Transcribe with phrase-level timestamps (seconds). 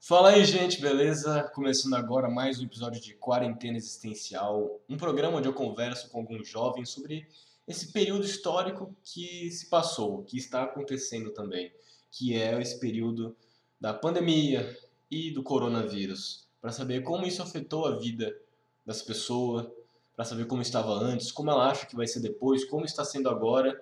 [0.00, 1.42] Fala aí, gente, beleza?
[1.52, 6.48] Começando agora mais um episódio de Quarentena Existencial, um programa onde eu converso com alguns
[6.48, 7.26] jovens sobre
[7.66, 11.72] esse período histórico que se passou, que está acontecendo também,
[12.12, 13.36] que é esse período
[13.78, 14.78] da pandemia
[15.10, 18.34] e do coronavírus, para saber como isso afetou a vida
[18.86, 19.66] das pessoas,
[20.14, 23.28] para saber como estava antes, como ela acha que vai ser depois, como está sendo
[23.28, 23.78] agora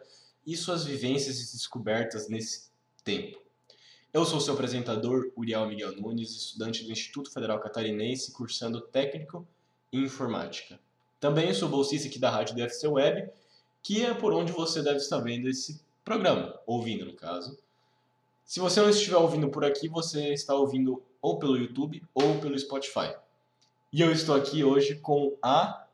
[0.47, 2.71] e suas vivências e descobertas nesse
[3.05, 3.46] tempo.
[4.17, 9.47] Eu sou seu apresentador, Uriel Miguel Nunes, estudante do Instituto Federal Catarinense, cursando técnico
[9.93, 10.81] em informática.
[11.21, 13.29] Também sou bolsista aqui da rádio DFC Web,
[13.83, 17.59] que é por onde você deve estar vendo esse programa, ouvindo no caso.
[18.43, 22.59] Se você não estiver ouvindo por aqui, você está ouvindo ou pelo YouTube ou pelo
[22.59, 23.15] Spotify.
[23.93, 25.85] E eu estou aqui hoje com a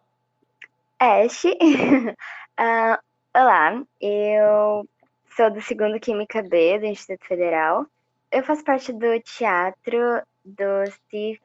[0.96, 1.42] Ash.
[1.42, 2.14] uh,
[3.34, 4.88] olá, eu
[5.36, 7.84] sou do segundo Química B do Instituto Federal
[8.32, 11.40] eu faço parte do teatro, do CIF,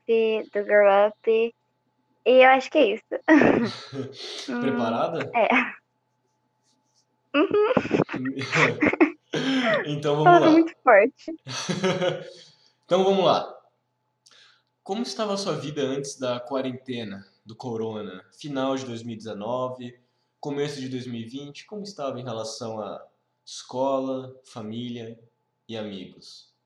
[0.54, 1.30] do Grow Up.
[1.30, 1.54] E
[2.26, 3.04] eu acho que é isso.
[4.62, 5.30] Preparada?
[5.36, 5.50] É.
[7.38, 7.74] Uhum.
[9.86, 10.50] então vamos lá.
[10.50, 11.36] muito forte.
[12.86, 13.54] então vamos lá.
[14.82, 18.26] Como estava a sua vida antes da quarentena, do corona?
[18.40, 20.00] Final de 2019,
[20.40, 23.06] começo de 2020, como estava em relação a
[23.46, 25.20] escola, família
[25.68, 26.57] e amigos?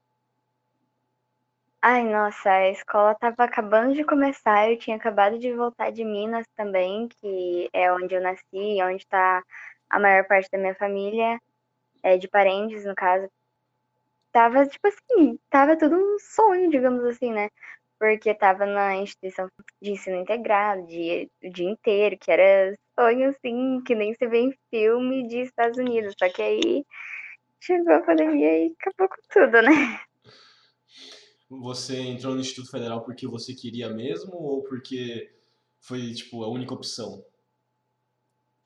[1.83, 6.45] Ai, nossa, a escola estava acabando de começar, eu tinha acabado de voltar de Minas
[6.55, 9.43] também, que é onde eu nasci, onde está
[9.89, 11.39] a maior parte da minha família,
[12.03, 13.27] é, de parentes, no caso.
[14.31, 17.49] Tava, tipo assim, tava tudo um sonho, digamos assim, né?
[17.99, 19.49] Porque tava na instituição
[19.81, 24.39] de ensino integrado, de, o dia inteiro, que era sonho, assim, que nem se vê
[24.39, 26.15] em filme de Estados Unidos.
[26.19, 26.85] Só que aí
[27.61, 29.99] chegou a pandemia e acabou com tudo, né?
[31.59, 35.29] Você entrou no Instituto Federal porque você queria mesmo ou porque
[35.81, 37.25] foi, tipo, a única opção?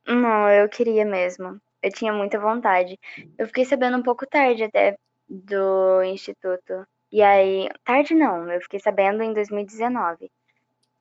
[0.07, 1.59] Não, eu queria mesmo.
[1.81, 2.99] Eu tinha muita vontade.
[3.39, 4.95] Eu fiquei sabendo um pouco tarde até
[5.27, 6.85] do instituto.
[7.11, 10.31] E aí, tarde não, eu fiquei sabendo em 2019.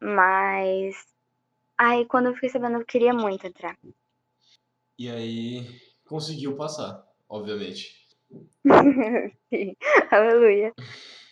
[0.00, 1.04] Mas
[1.76, 3.76] aí quando eu fiquei sabendo eu queria muito entrar.
[4.98, 5.66] E aí
[6.06, 8.08] conseguiu passar, obviamente.
[9.52, 9.76] Sim,
[10.10, 10.72] aleluia.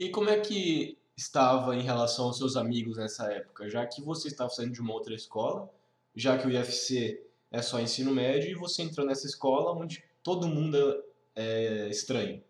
[0.00, 3.68] E como é que estava em relação aos seus amigos nessa época?
[3.68, 5.68] Já que você estava saindo de uma outra escola,
[6.16, 7.22] já que o IFC
[7.52, 11.04] é só ensino médio, e você entrou nessa escola onde todo mundo
[11.36, 12.42] é estranho.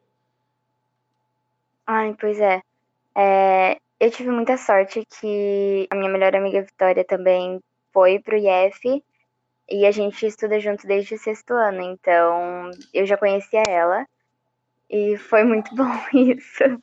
[1.85, 2.63] Ai, pois é.
[3.17, 3.81] é.
[3.99, 7.61] Eu tive muita sorte que a minha melhor amiga Vitória também
[7.93, 9.03] foi pro IF
[9.69, 14.07] e a gente estuda junto desde o sexto ano, então eu já conhecia ela
[14.89, 16.81] e foi muito bom isso.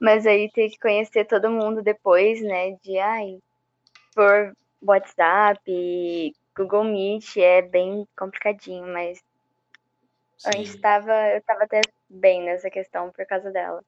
[0.00, 2.76] Mas aí ter que conhecer todo mundo depois, né?
[2.82, 3.38] De ai,
[4.14, 9.18] por WhatsApp, Google Meet é bem complicadinho, mas
[10.36, 10.50] Sim.
[10.50, 13.82] antes estava, eu estava até bem nessa questão por causa dela.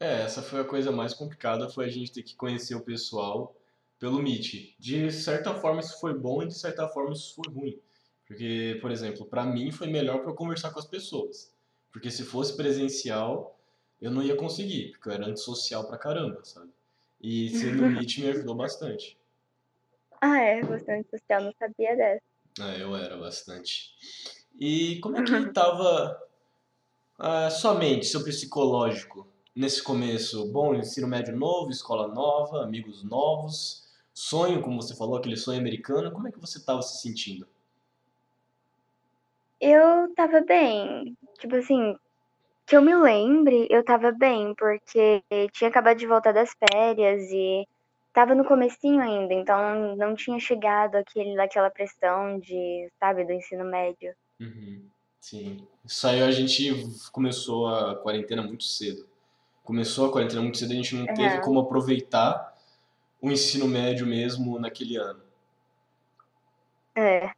[0.00, 3.54] É, essa foi a coisa mais complicada, foi a gente ter que conhecer o pessoal
[3.98, 4.74] pelo Meet.
[4.78, 7.80] De certa forma isso foi bom e de certa forma isso foi ruim.
[8.26, 11.54] Porque, por exemplo, para mim foi melhor para eu conversar com as pessoas.
[11.92, 13.58] Porque se fosse presencial,
[14.04, 16.70] eu não ia conseguir, porque eu era antissocial pra caramba, sabe?
[17.22, 19.18] E ser no Meet me ajudou bastante.
[20.20, 20.60] Ah, é?
[20.60, 22.22] Você é antissocial, não sabia dessa.
[22.60, 23.94] É, eu era bastante.
[24.60, 26.22] E como é que tava
[27.18, 29.26] a sua mente, seu psicológico,
[29.56, 30.52] nesse começo?
[30.52, 36.12] Bom, ensino médio novo, escola nova, amigos novos, sonho, como você falou, aquele sonho americano.
[36.12, 37.48] Como é que você tava se sentindo?
[39.58, 41.16] Eu tava bem.
[41.38, 41.96] Tipo assim,
[42.66, 47.66] que eu me lembre, eu tava bem, porque tinha acabado de voltar das férias e
[48.12, 53.64] tava no comecinho ainda, então não tinha chegado aquele, aquela pressão de, sabe, do ensino
[53.64, 54.14] médio.
[54.40, 54.86] Uhum,
[55.20, 55.66] sim.
[55.84, 59.06] Isso aí a gente começou a quarentena muito cedo.
[59.64, 62.54] Começou a quarentena muito cedo, a gente não teve como aproveitar
[63.20, 65.22] o ensino médio mesmo naquele ano.
[66.94, 67.30] É.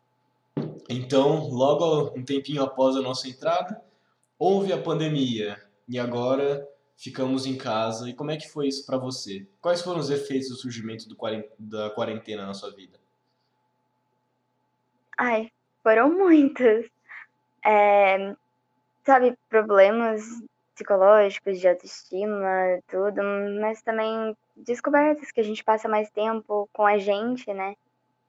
[0.88, 3.82] Então, logo um tempinho após a nossa entrada,
[4.38, 6.66] houve a pandemia e agora
[6.96, 8.08] ficamos em casa.
[8.08, 9.46] E como é que foi isso para você?
[9.60, 11.16] Quais foram os efeitos do surgimento do,
[11.58, 12.98] da quarentena na sua vida?
[15.18, 15.50] Ai,
[15.82, 16.86] foram muitos.
[17.64, 18.34] É,
[19.04, 20.22] sabe, problemas
[20.74, 23.22] psicológicos, de autoestima, tudo,
[23.60, 27.74] mas também descobertas que a gente passa mais tempo com a gente, né?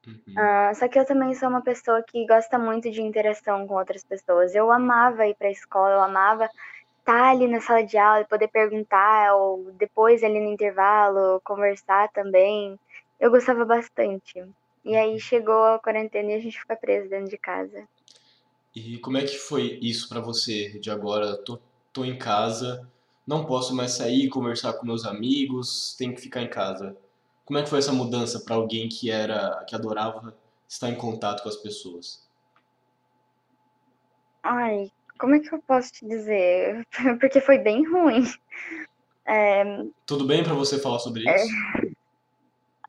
[0.07, 0.33] Uhum.
[0.37, 4.03] Uh, só que eu também sou uma pessoa que gosta muito de interação com outras
[4.03, 4.55] pessoas.
[4.55, 6.49] Eu amava ir para a escola, eu amava
[6.99, 12.09] estar ali na sala de aula e poder perguntar, ou depois ali no intervalo, conversar
[12.11, 12.79] também.
[13.19, 14.43] Eu gostava bastante.
[14.85, 17.87] E aí chegou a quarentena e a gente fica preso dentro de casa.
[18.73, 20.77] E como é que foi isso para você?
[20.79, 21.59] De agora, tô,
[21.91, 22.87] tô em casa,
[23.25, 26.95] não posso mais sair, conversar com meus amigos, tenho que ficar em casa.
[27.47, 31.41] Como é que foi essa mudança para alguém que era, que adorava estar em contato
[31.41, 32.27] com as pessoas?
[34.43, 36.85] Ai, como é que eu posso te dizer?
[37.21, 38.23] Porque foi bem ruim.
[39.29, 39.61] É...
[40.05, 41.47] Tudo bem para você falar sobre isso?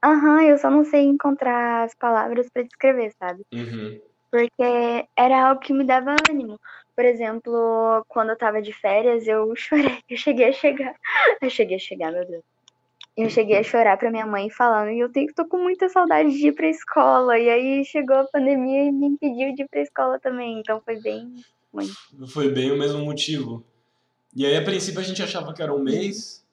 [0.04, 3.42] Aham, uhum, eu só não sei encontrar as palavras para descrever, sabe?
[3.52, 4.00] Uhum.
[4.30, 6.56] Porque era algo que me dava ânimo.
[6.94, 10.00] Por exemplo, quando eu tava de férias, eu chorei.
[10.08, 10.94] Eu cheguei a chegar.
[11.42, 12.44] Eu cheguei a chegar, meu Deus.
[13.18, 16.30] Eu cheguei a chorar pra minha mãe falando, e eu tenho, tô com muita saudade
[16.30, 17.36] de ir pra escola.
[17.36, 20.60] E aí chegou a pandemia e me impediu de ir pra escola também.
[20.60, 21.34] Então foi bem
[21.74, 21.90] ruim.
[22.28, 23.66] Foi bem o mesmo motivo.
[24.36, 26.46] E aí, a princípio, a gente achava que era um mês,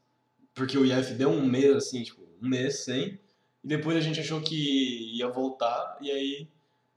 [0.55, 3.19] porque o IF deu um mês, assim, tipo, um mês sem.
[3.63, 6.47] E depois a gente achou que ia voltar, e aí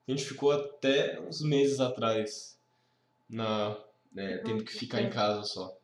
[0.07, 2.59] a gente ficou até uns meses atrás
[3.29, 3.77] na,
[4.11, 5.77] né, tendo que ficar em casa só.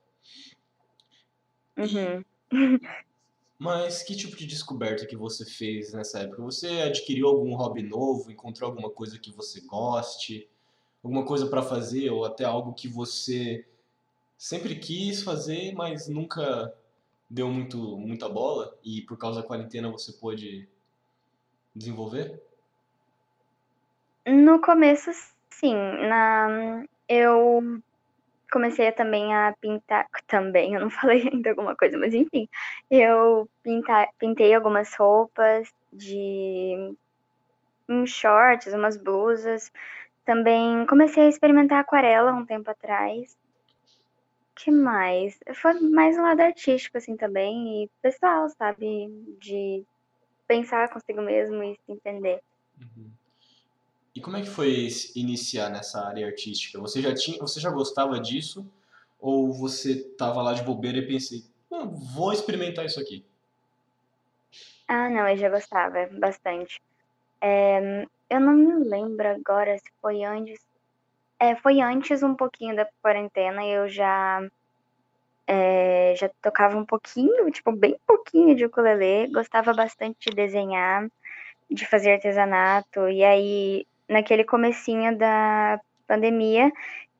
[1.76, 2.24] Uhum.
[3.58, 6.42] Mas que tipo de descoberta que você fez nessa época?
[6.42, 8.30] Você adquiriu algum hobby novo?
[8.30, 10.48] Encontrou alguma coisa que você goste?
[11.02, 12.10] Alguma coisa para fazer?
[12.10, 13.64] Ou até algo que você
[14.36, 16.74] sempre quis fazer, mas nunca
[17.30, 18.76] deu muito, muita bola?
[18.84, 20.68] E por causa da quarentena você pôde
[21.74, 22.42] desenvolver?
[24.26, 25.10] No começo,
[25.50, 25.74] sim.
[25.74, 27.82] Na, eu
[28.54, 30.06] comecei também a pintar.
[30.28, 32.48] Também, eu não falei ainda alguma coisa, mas enfim.
[32.88, 36.94] Eu pinta, pintei algumas roupas de
[37.88, 39.72] uns shorts, umas blusas.
[40.24, 43.36] Também comecei a experimentar aquarela um tempo atrás.
[44.54, 45.36] que mais?
[45.54, 49.08] Foi mais um lado artístico, assim, também, e pessoal, sabe?
[49.40, 49.84] De
[50.46, 52.40] pensar consigo mesmo e se entender.
[52.80, 53.10] Uhum.
[54.14, 56.78] E como é que foi iniciar nessa área artística?
[56.80, 58.64] Você já tinha, você já gostava disso
[59.18, 63.24] ou você tava lá de bobeira e pensei, ah, vou experimentar isso aqui?
[64.86, 66.80] Ah, não, eu já gostava bastante.
[67.40, 70.60] É, eu não me lembro agora se foi antes.
[71.40, 73.64] É, foi antes um pouquinho da quarentena.
[73.66, 74.40] Eu já
[75.46, 79.32] é, já tocava um pouquinho, tipo bem pouquinho de ukulele.
[79.32, 81.08] Gostava bastante de desenhar,
[81.70, 83.08] de fazer artesanato.
[83.08, 86.70] E aí naquele comecinho da pandemia,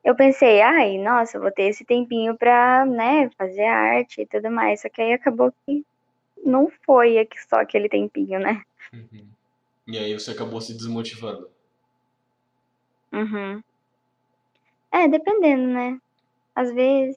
[0.04, 4.82] eu pensei, ai, nossa, vou ter esse tempinho pra, né, fazer arte e tudo mais.
[4.82, 5.84] Só que aí acabou que
[6.44, 8.62] não foi só aquele tempinho, né?
[8.92, 9.26] Uhum.
[9.86, 11.48] E aí você acabou se desmotivando.
[13.12, 13.62] Uhum.
[14.92, 15.98] É, dependendo, né?
[16.54, 17.16] Às vezes,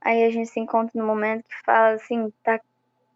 [0.00, 2.60] aí a gente se encontra no momento que fala assim, tá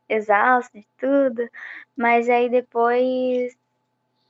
[0.08, 1.48] exausto de tudo,
[1.96, 3.56] mas aí depois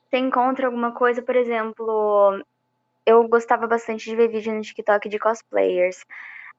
[0.09, 2.43] você encontra alguma coisa, por exemplo,
[3.05, 6.05] eu gostava bastante de ver vídeo no TikTok de cosplayers.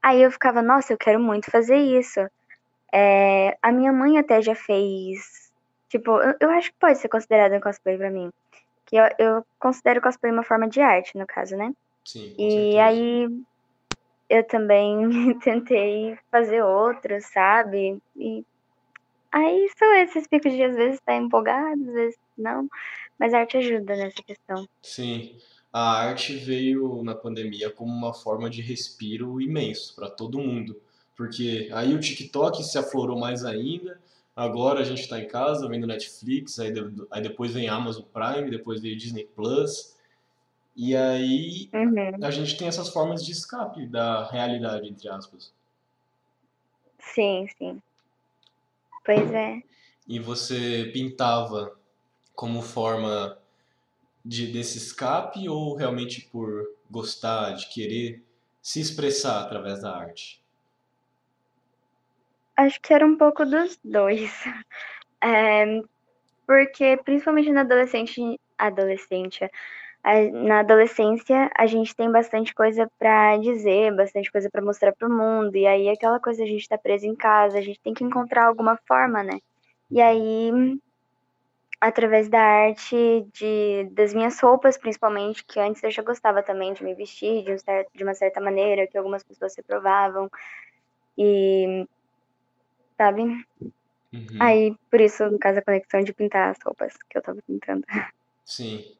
[0.02, 2.20] Aí eu ficava, nossa, eu quero muito fazer isso.
[2.94, 5.52] É, a minha mãe até já fez.
[5.90, 8.30] Tipo, eu, eu acho que pode ser considerado um cosplay pra mim.
[8.86, 11.72] Que eu, eu considero cosplay uma forma de arte, no caso, né?
[12.06, 12.84] Sim, e certeza.
[12.84, 13.28] aí
[14.30, 15.10] eu também
[15.40, 18.00] tentei fazer outros, sabe?
[18.16, 18.44] E
[19.32, 22.68] aí são esses picos de às vezes tá empolgado, às vezes não.
[23.18, 24.68] Mas a arte ajuda nessa questão.
[24.82, 25.38] Sim,
[25.72, 30.80] a arte veio na pandemia como uma forma de respiro imenso para todo mundo.
[31.16, 34.00] Porque aí o TikTok se aflorou mais ainda,
[34.36, 38.50] agora a gente está em casa vendo Netflix, aí, de, aí depois vem Amazon Prime,
[38.50, 39.98] depois vem Disney Plus.
[40.76, 42.24] E aí uhum.
[42.24, 45.52] a gente tem essas formas de escape da realidade, entre aspas.
[47.00, 47.82] Sim, sim.
[49.06, 49.62] Pois é.
[50.08, 51.78] E você pintava
[52.36, 53.38] como forma
[54.24, 58.24] de, desse escape ou realmente por gostar, de querer
[58.62, 60.42] se expressar através da arte?
[62.56, 64.32] Acho que era um pouco dos dois.
[65.22, 65.82] É,
[66.48, 69.52] porque, principalmente na adolescente, adolescente,
[70.04, 75.12] na adolescência, a gente tem bastante coisa para dizer, bastante coisa para mostrar para o
[75.12, 75.56] mundo.
[75.56, 78.46] E aí, aquela coisa, a gente está preso em casa, a gente tem que encontrar
[78.46, 79.40] alguma forma, né?
[79.92, 80.52] E aí,
[81.82, 86.84] através da arte de, das minhas roupas, principalmente, que antes eu já gostava também de
[86.84, 90.30] me vestir de, um certo, de uma certa maneira, que algumas pessoas se provavam.
[91.18, 91.86] E.
[92.98, 93.24] Sabe?
[94.12, 94.38] Uhum.
[94.40, 97.86] Aí, por isso, no caso, a conexão de pintar as roupas que eu tava pintando.
[98.46, 98.99] Sim.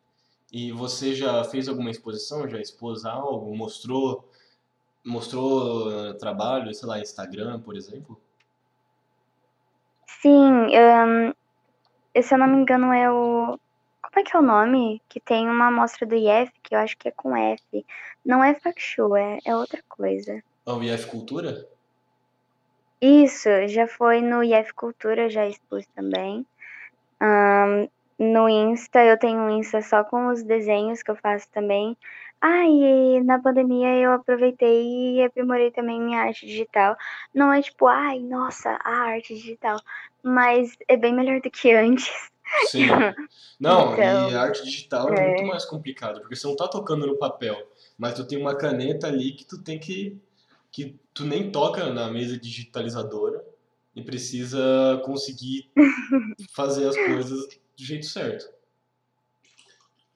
[0.52, 2.48] E você já fez alguma exposição?
[2.48, 3.56] Já expôs algo?
[3.56, 4.30] Mostrou
[5.06, 8.20] mostrou eh, trabalho, sei lá, Instagram, por exemplo?
[10.22, 11.34] Sim, ahn,
[12.22, 13.60] se eu não me engano é o.
[14.02, 15.02] Como é que é o nome?
[15.08, 17.86] Que tem uma amostra do IF, que eu acho que é com F.
[18.26, 20.44] Não é Facshow, é, é outra coisa.
[20.66, 21.68] Ah, o IF Cultura?
[23.02, 26.46] Isso, já foi no IF Cultura, já expus também.
[27.22, 27.88] Ahn,
[28.20, 31.98] no Insta, eu tenho um Insta só com os desenhos que eu faço também.
[32.42, 36.96] Ah, e na pandemia eu aproveitei e aprimorei também minha arte digital.
[37.34, 39.80] Não é tipo, ai, nossa, a arte digital,
[40.22, 42.30] mas é bem melhor do que antes.
[42.68, 42.88] Sim.
[43.60, 45.46] Não, Então, e a arte digital é muito é.
[45.46, 47.56] mais complicado, porque você não tá tocando no papel,
[47.98, 50.18] mas tu tem uma caneta ali que tu tem que
[50.72, 53.44] que tu nem toca na mesa digitalizadora
[53.96, 55.70] e precisa conseguir
[56.56, 58.50] fazer as coisas do jeito certo.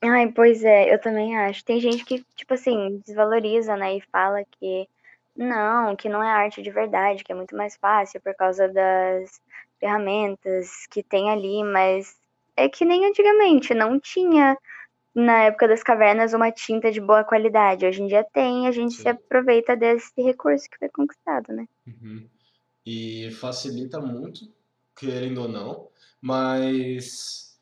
[0.02, 1.64] Ai, pois é, eu também acho.
[1.64, 4.88] Tem gente que, tipo assim, desvaloriza, né, e fala que
[5.36, 9.42] não, que não é arte de verdade, que é muito mais fácil por causa das
[9.80, 12.18] ferramentas que tem ali, mas
[12.56, 14.58] é que nem antigamente, não tinha
[15.16, 17.86] na época das cavernas uma tinta de boa qualidade.
[17.86, 19.10] Hoje em dia tem, a gente se Sim.
[19.10, 21.66] aproveita desse recurso que foi conquistado, né?
[21.88, 22.28] Uhum.
[22.86, 24.52] E facilita muito,
[24.96, 25.88] querendo ou não,
[26.22, 27.53] mas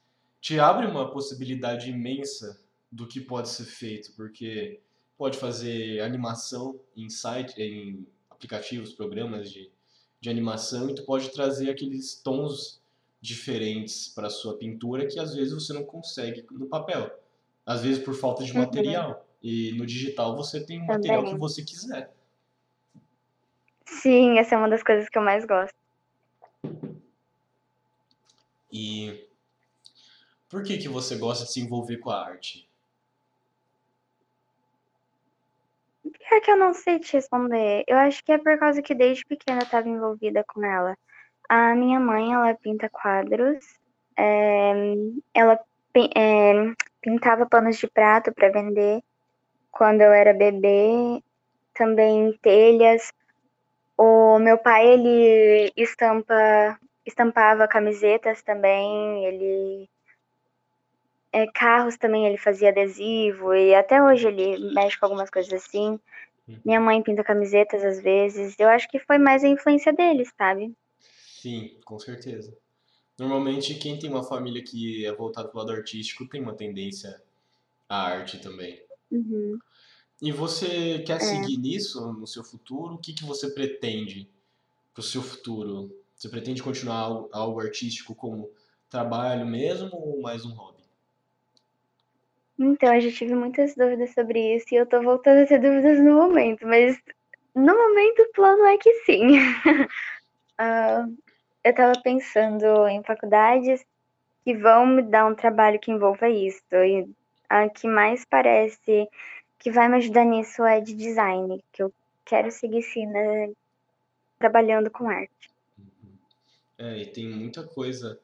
[0.41, 2.59] te abre uma possibilidade imensa
[2.91, 4.81] do que pode ser feito, porque
[5.15, 9.71] pode fazer animação em site, em aplicativos, programas de,
[10.19, 12.81] de animação, e tu pode trazer aqueles tons
[13.21, 17.11] diferentes para sua pintura que às vezes você não consegue no papel.
[17.63, 19.23] Às vezes por falta de Uhum, material.
[19.43, 22.11] E no digital você tem o material que você quiser.
[23.85, 25.75] Sim, essa é uma das coisas que eu mais gosto.
[28.73, 29.30] E
[30.51, 32.69] por que que você gosta de se envolver com a arte?
[36.03, 37.85] Pior que eu não sei te responder.
[37.87, 40.97] Eu acho que é por causa que desde pequena eu estava envolvida com ela.
[41.47, 43.63] A minha mãe, ela pinta quadros.
[44.17, 44.73] é,
[45.33, 45.59] ela
[46.15, 46.53] é,
[47.01, 49.01] pintava panos de prato para vender
[49.71, 51.23] quando eu era bebê.
[51.73, 53.13] Também telhas.
[53.97, 59.25] O meu pai, ele estampa, estampava camisetas também.
[59.25, 59.89] Ele
[61.33, 65.99] é, carros também ele fazia adesivo e até hoje ele mexe com algumas coisas assim.
[66.65, 66.85] Minha Uhum.
[66.85, 68.55] mãe pinta camisetas às vezes.
[68.59, 70.73] Eu acho que foi mais a influência deles, sabe?
[70.99, 72.55] Sim, com certeza.
[73.19, 77.21] Normalmente quem tem uma família que é voltada para o lado artístico tem uma tendência
[77.89, 78.81] à arte também.
[79.11, 79.59] Uhum.
[80.21, 81.19] E você quer É.
[81.19, 82.95] seguir nisso no seu futuro?
[82.95, 84.29] O que que você pretende
[84.93, 85.95] para o seu futuro?
[86.15, 88.51] Você pretende continuar algo, algo artístico como
[88.89, 90.80] trabalho mesmo ou mais um hobby?
[92.63, 95.99] Então, eu já tive muitas dúvidas sobre isso e eu tô voltando a ter dúvidas
[95.99, 96.95] no momento, mas
[97.55, 99.29] no momento o plano é que sim.
[100.63, 101.07] Ah,
[101.63, 103.83] eu tava pensando em faculdades
[104.45, 106.61] que vão me dar um trabalho que envolva isso.
[106.71, 107.09] E
[107.49, 109.09] a que mais parece
[109.57, 111.91] que vai me ajudar nisso é de design, que eu
[112.23, 113.51] quero seguir sim, né,
[114.37, 115.49] trabalhando com arte.
[115.79, 116.13] Uhum.
[116.77, 118.19] É, e tem muita coisa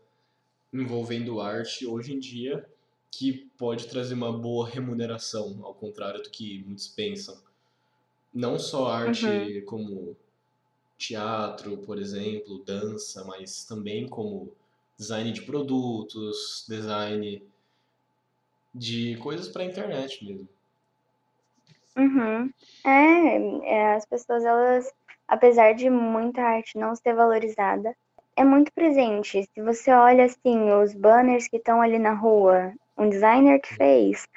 [0.72, 2.70] envolvendo arte hoje em dia
[3.12, 7.38] que pode trazer uma boa remuneração, ao contrário do que muitos pensam.
[8.34, 10.16] Não só Uhum, arte como
[10.98, 14.52] teatro, por exemplo, dança, mas também como
[14.98, 17.44] design de produtos, design
[18.74, 20.48] de coisas para a internet mesmo.
[21.98, 22.50] uhum.
[22.86, 24.92] É, é, as pessoas, elas,
[25.28, 27.94] apesar de muita arte não ser valorizada,
[28.36, 29.44] é muito presente.
[29.54, 34.28] Se você olha assim, os banners que estão ali na rua, um designer que fez,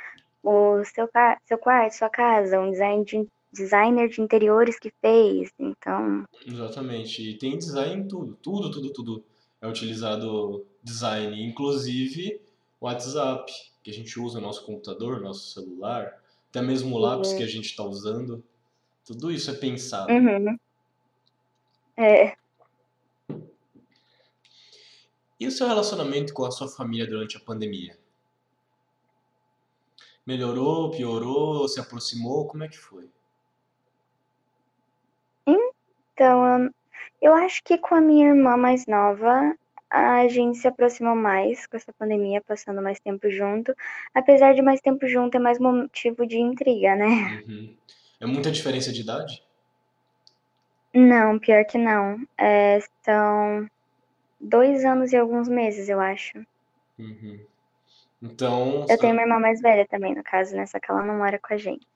[0.43, 1.09] o seu,
[1.47, 5.51] seu quarto, sua casa, um design de, designer de interiores que fez.
[5.59, 7.31] Então, Exatamente.
[7.31, 9.25] E tem design em tudo, tudo, tudo, tudo
[9.61, 12.41] é utilizado design, inclusive
[12.81, 13.53] o WhatsApp,
[13.83, 17.47] que a gente usa no nosso computador, nosso celular, até mesmo o lápis que a
[17.47, 18.43] gente está usando,
[19.05, 20.11] tudo isso é pensado.
[20.11, 20.57] uhum,
[21.97, 22.35] é,
[25.41, 27.97] E o seu relacionamento com a sua família durante a pandemia?
[30.31, 32.47] Melhorou, piorou, se aproximou?
[32.47, 33.11] Como é que foi?
[36.13, 36.71] então eu,
[37.21, 39.57] eu acho que com a minha irmã mais nova,
[39.91, 43.75] a gente se aproximou mais com essa pandemia, passando mais tempo junto.
[44.15, 47.43] Apesar de mais tempo junto, é mais motivo de intriga, né?
[47.49, 47.77] Uhum.
[48.21, 49.43] É muita diferença de idade?
[50.95, 52.25] Não, pior que não.
[52.39, 53.69] É, são
[54.41, 56.39] dois anos e alguns meses, eu acho.
[56.97, 57.41] Uhum.
[58.23, 60.67] Então, Eu tenho só- uma irmã mais velha também, no caso, né?
[60.67, 61.87] Só que ela não mora com a gente.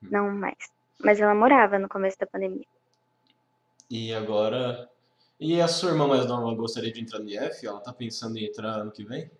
[0.00, 0.56] Não mais.
[0.98, 2.66] Mas ela morava no começo da pandemia.
[3.90, 4.88] E agora.
[5.38, 7.66] E a sua irmã mais nova gostaria de entrar no IF?
[7.66, 9.30] Ela tá pensando em entrar ano que vem?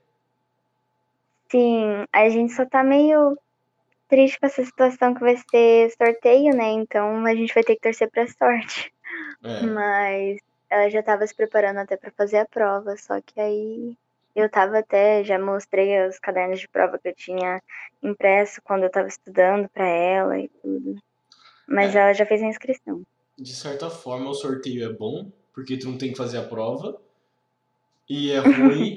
[1.50, 3.36] Sim, a gente só tá meio
[4.08, 6.70] triste com essa situação que vai ser sorteio, né?
[6.72, 8.92] Então a gente vai ter que torcer pra sorte.
[9.44, 9.60] É.
[9.62, 10.38] Mas
[10.70, 13.96] ela já tava se preparando até pra fazer a prova, só que aí
[14.34, 17.62] eu tava até, já mostrei os cadernos de prova que eu tinha
[18.02, 20.96] impresso quando eu tava estudando pra ela e tudo.
[21.68, 21.98] Mas É.
[22.00, 23.02] ela já fez a inscrição.
[23.38, 27.00] De certa forma, o sorteio é bom, porque tu não tem que fazer a prova.
[28.08, 28.38] E é
[28.90, 28.96] ruim,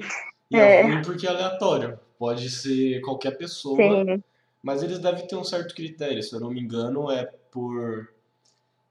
[0.50, 0.82] e é É.
[0.82, 1.98] ruim porque é aleatório.
[2.18, 4.22] Pode ser qualquer pessoa, Sim,
[4.62, 6.22] mas eles devem ter um certo critério.
[6.22, 8.12] Se eu não me engano, é por.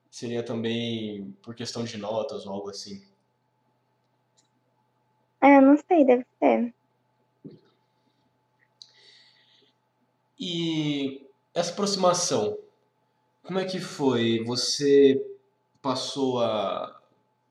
[0.10, 3.04] Seria também por questão de notas ou algo assim.
[5.46, 6.74] É, não sei, deve ser.
[10.40, 11.22] E
[11.54, 12.58] essa aproximação,
[13.44, 14.44] como é que foi?
[14.44, 15.24] Você
[15.84, 17.00] passou a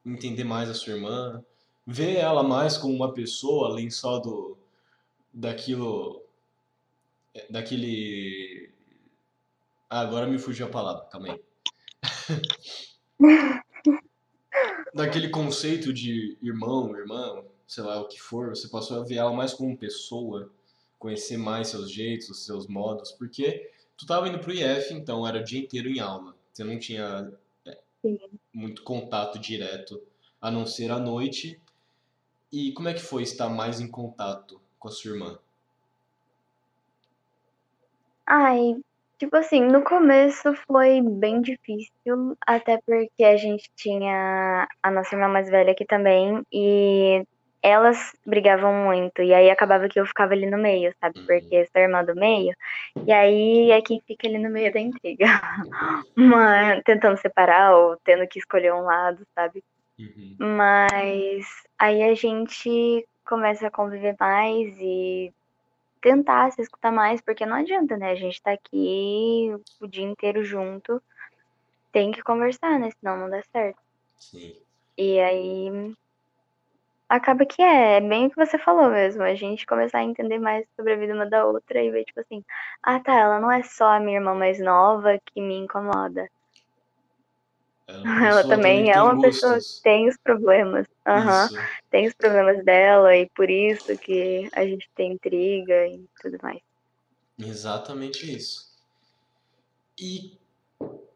[0.05, 1.45] entender mais a sua irmã,
[1.87, 4.59] ver ela mais como uma pessoa, além só do
[5.33, 6.21] daquilo,
[7.49, 8.71] daquele.
[9.89, 11.41] Ah, agora me fugiu a palavra, calma aí.
[14.95, 19.33] Daquele conceito de irmão, irmã, sei lá o que for, você passou a ver ela
[19.33, 20.51] mais como pessoa,
[20.99, 25.41] conhecer mais seus jeitos, os seus modos, porque tu tava indo pro IF, então era
[25.41, 26.35] o dia inteiro em aula.
[26.53, 27.33] Você não tinha
[27.67, 28.19] é, Sim.
[28.53, 30.03] muito contato direto,
[30.41, 31.61] a não ser à noite.
[32.53, 35.39] E como é que foi estar mais em contato com a sua irmã?
[38.27, 38.77] Ai,
[39.19, 45.29] tipo assim, no começo foi bem difícil, até porque a gente tinha a nossa irmã
[45.29, 47.25] mais velha aqui também, e
[47.65, 51.19] elas brigavam muito, e aí acabava que eu ficava ali no meio, sabe?
[51.19, 51.27] Uhum.
[51.27, 52.55] Porque eu sou irmã do meio,
[53.07, 55.25] e aí é quem fica ali no meio da intriga.
[56.15, 59.65] Mas tentando separar ou tendo que escolher um lado, sabe?
[59.99, 60.37] Uhum.
[60.39, 61.47] Mas
[61.79, 65.33] aí a gente começa a conviver mais e
[66.03, 68.11] tentar se escutar mais, porque não adianta, né?
[68.11, 71.03] A gente tá aqui o dia inteiro junto,
[71.91, 72.91] tem que conversar, né?
[73.01, 73.79] Senão não dá certo.
[74.19, 74.55] Sim.
[74.99, 75.95] E aí
[77.17, 80.39] acaba que é, é bem o que você falou mesmo, a gente começar a entender
[80.39, 82.45] mais sobre a vida uma da outra e ver, tipo assim,
[82.83, 86.29] ah tá, ela não é só a minha irmã mais nova que me incomoda.
[87.87, 89.81] Ela é Ela também é uma pessoa que gostos.
[89.83, 90.87] tem os problemas.
[90.87, 91.55] Isso.
[91.91, 96.61] Tem os problemas dela e por isso que a gente tem intriga e tudo mais.
[97.39, 98.73] Exatamente isso.
[99.99, 100.39] E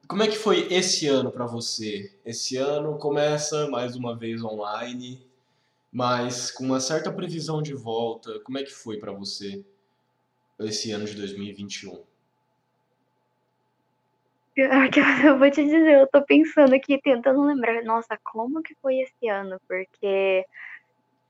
[0.07, 2.13] como é que foi esse ano para você?
[2.25, 5.28] Esse ano começa mais uma vez online,
[5.93, 8.39] mas com uma certa previsão de volta.
[8.41, 9.65] Como é que foi para você
[10.61, 12.03] esse ano de 2021?
[14.55, 18.75] Pior que eu vou te dizer, eu tô pensando aqui, tentando lembrar, nossa, como que
[18.83, 19.57] foi esse ano?
[19.69, 20.45] Porque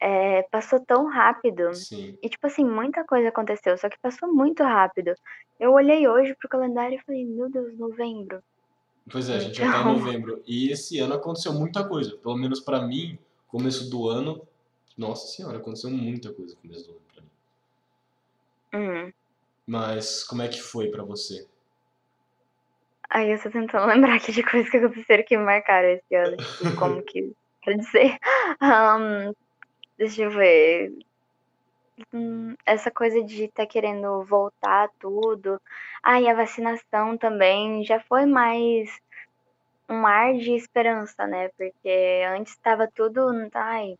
[0.01, 1.75] é, passou tão rápido.
[1.75, 2.16] Sim.
[2.23, 5.14] E, tipo assim, muita coisa aconteceu, só que passou muito rápido.
[5.61, 8.42] Eu olhei hoje pro calendário e falei, meu Deus, novembro.
[9.11, 10.42] Pois é, a gente já tá em Então, novembro.
[10.47, 12.16] E esse ano aconteceu muita coisa.
[12.16, 13.18] Pelo menos para mim,
[13.49, 14.47] começo do ano,
[14.97, 17.31] nossa senhora, aconteceu muita coisa no começo do ano pra mim.
[18.73, 19.13] hum.
[19.67, 21.49] Mas como é que foi para você?
[23.11, 26.37] Aí eu tô tentando lembrar aqui de coisas que aconteceram que me marcaram esse ano,
[26.39, 27.33] tipo, como que,
[27.63, 28.19] quer dizer,
[28.61, 29.33] Ahn,
[29.99, 30.93] deixa eu ver,
[32.13, 35.61] Hum, essa coisa de estar querendo voltar tudo.
[36.03, 38.89] Ah, e a vacinação também já foi mais
[39.88, 41.48] um ar de esperança, né?
[41.57, 43.20] Porque antes estava tudo,
[43.55, 43.94] ai,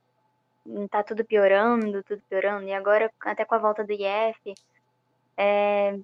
[0.91, 2.67] tá tudo piorando, tudo piorando.
[2.69, 4.55] E agora, até com a volta do IF,
[5.39, 5.97] é,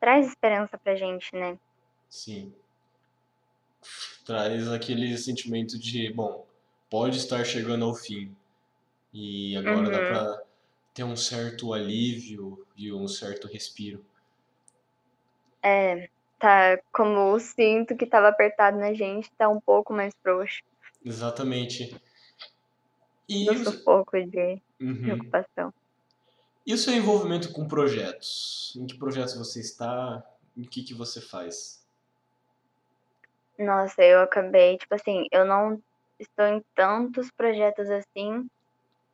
[0.00, 1.56] traz esperança pra gente, né?
[2.10, 2.54] Sim.
[4.24, 6.46] Traz aquele sentimento de, bom,
[6.88, 8.34] pode estar chegando ao fim.
[9.12, 10.02] E agora dá Uhum.
[10.02, 10.42] pra
[10.94, 14.04] ter um certo alívio e um certo respiro.
[15.62, 16.10] É,
[16.40, 20.60] tá como o cinto que tava apertado na gente, tá um pouco mais frouxo.
[21.04, 21.94] Exatamente.
[23.28, 25.02] E, Do o- sufoco de Uhum.
[25.02, 25.72] preocupação.
[26.66, 28.74] E o seu envolvimento com projetos?
[28.76, 30.22] Em que projetos você está?
[30.56, 31.80] Em que que você faz?
[33.58, 35.80] Nossa, eu acabei, tipo assim, eu não
[36.18, 38.46] estou em tantos projetos assim,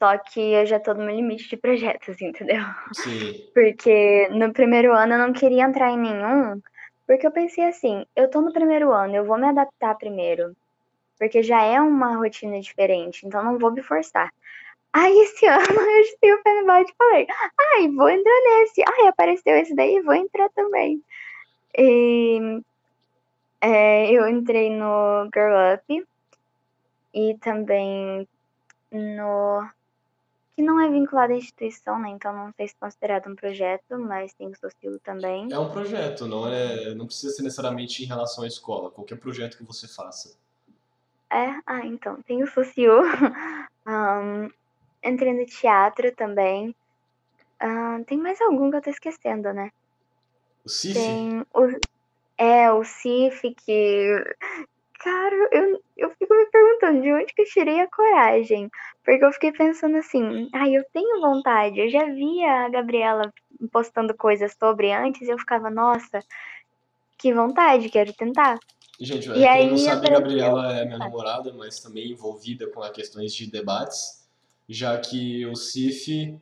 [0.03, 2.63] só que eu já tô no meu limite de projetos, entendeu?
[2.93, 6.61] Sim, Porque no primeiro ano eu não queria entrar em nenhum,
[7.07, 10.57] porque eu pensei assim, eu tô no primeiro ano, eu vou me adaptar primeiro,
[11.19, 14.33] porque já é uma rotina diferente, então não vou me forçar.
[14.93, 17.27] Aí esse ano eu justei o pé no e falei,
[17.75, 18.83] ai, vou entrar nesse.
[18.87, 21.03] Ai, apareceu esse daí, vou entrar também.
[21.79, 22.63] E
[23.61, 26.07] É, eu entrei no Girl Up
[27.15, 28.29] e também
[28.93, 29.69] no.
[30.57, 32.09] Que não é vinculado à instituição, né?
[32.09, 35.53] Então não sei se é considerado um projeto, mas tem o Socilo também.
[35.53, 39.59] É um projeto, não é, não precisa ser necessariamente em relação à escola, qualquer projeto
[39.59, 40.35] que você faça.
[41.31, 41.61] É?
[41.67, 43.03] Ah, então, tem o Socio.
[43.87, 44.51] um,
[45.05, 46.75] entrei no teatro também.
[48.07, 49.71] Tem mais algum que eu tô esquecendo, né?
[50.65, 50.95] O CIF?
[50.95, 51.81] Tem o,
[52.39, 54.25] é, o CIF que.
[55.07, 58.69] Cara, eu, eu fico me perguntando de onde que eu tirei a coragem.
[59.05, 61.79] Porque eu fiquei pensando assim, ai, eu tenho vontade.
[61.79, 63.33] Eu já via a Gabriela
[63.71, 66.19] postando coisas sobre antes e eu ficava, nossa,
[67.17, 68.59] que vontade, quero tentar.
[68.99, 72.83] Gente, E quem aí não sabe, a Gabriela é minha namorada, mas também envolvida com
[72.83, 74.29] as questões de debates,
[74.69, 76.37] já que o CIF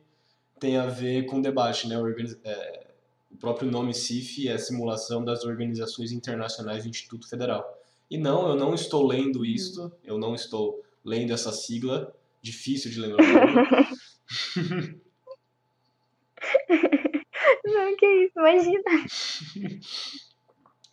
[0.59, 1.99] tem a ver com debate, né?
[1.99, 2.87] Organiz- é,
[3.31, 7.84] o próprio nome CIF é Simulação das Organizações Internacionais do Instituto Federal.
[8.09, 12.99] E não, eu não estou lendo isto, eu não estou lendo essa sigla, difícil de
[12.99, 13.25] lembrar.
[17.63, 18.83] Não, que isso, imagina.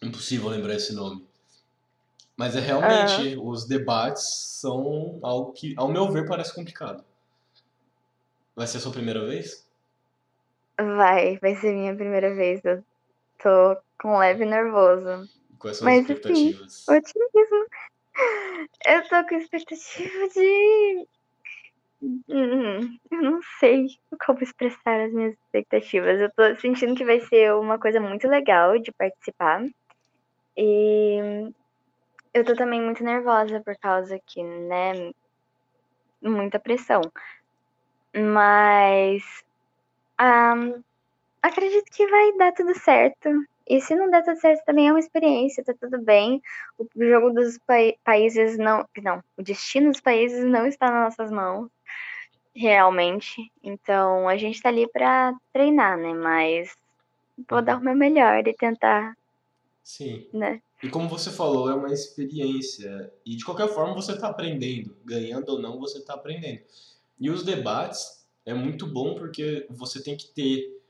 [0.03, 1.25] Impossível lembrar esse nome.
[2.37, 7.05] Mas é realmente, os debates são algo que, ao meu ver, parece complicado.
[8.57, 9.66] Vai ser a sua primeira vez?
[10.79, 12.64] Vai, vai ser minha primeira vez.
[12.64, 12.83] Eu
[13.42, 15.29] tô com leve nervoso.
[15.62, 16.88] Quais são Mas, as assim, expectativas?
[16.88, 17.66] Otimismo.
[18.85, 21.07] Eu tô com expectativa de.
[22.03, 23.87] Hum, eu não sei
[24.27, 26.20] como expressar as minhas expectativas.
[26.20, 29.64] Eu tô sentindo que vai ser uma coisa muito legal de participar.
[30.57, 31.53] E
[32.35, 35.12] eu tô também muito nervosa por causa que, né,
[36.20, 37.03] muita pressão.
[38.12, 39.22] Mas
[40.18, 40.55] ah,
[41.40, 43.31] acredito que vai dar tudo certo.
[43.72, 46.42] E se não der tudo certo, também é uma experiência, tá tudo bem.
[46.76, 48.87] O jogo dos pai- países não.
[49.02, 51.70] Não, o destino dos países não está nas nossas mãos,
[52.54, 53.50] realmente.
[53.62, 56.12] Então a gente tá ali pra treinar, né?
[56.12, 56.76] Mas
[57.48, 59.16] vou dar o meu melhor e tentar,
[59.82, 60.26] Sim.
[60.35, 60.61] né?
[60.82, 63.11] E como você falou, é uma experiência.
[63.24, 64.94] E de qualquer forma você está aprendendo.
[65.02, 66.61] Ganhando ou não, você está aprendendo.
[67.18, 70.81] E os debates é muito bom porque você tem que ter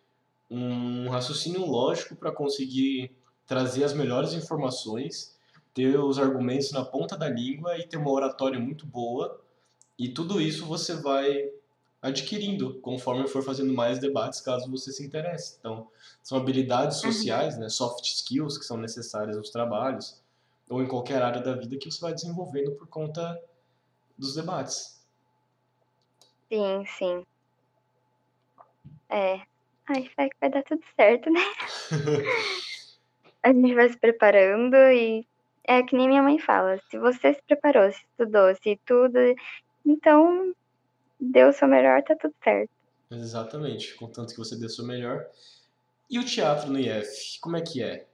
[0.52, 3.10] um raciocínio lógico para conseguir
[3.46, 5.36] trazer as melhores informações,
[5.72, 9.40] ter os argumentos na ponta da língua e ter uma oratória muito boa.
[9.98, 11.50] E tudo isso você vai
[12.02, 15.56] adquirindo conforme for fazendo mais debates, caso você se interesse.
[15.58, 15.88] Então,
[16.22, 20.20] são habilidades sociais, né, soft skills que são necessárias nos trabalhos
[20.68, 23.40] ou em qualquer área da vida que você vai desenvolvendo por conta
[24.18, 25.00] dos debates.
[26.48, 27.26] Sim, sim.
[29.08, 29.51] É.
[29.88, 31.40] Ai, fé que vai dar tudo certo, né?
[33.42, 35.26] A gente vai se preparando e
[35.64, 39.18] é que nem minha mãe fala, se você se preparou, se estudou, se tudo,
[39.84, 40.54] então
[41.20, 42.70] deu o seu melhor, tá tudo certo.
[43.10, 45.26] Exatamente, contanto que você dê o seu melhor.
[46.08, 48.06] E o teatro no IF, como é que é?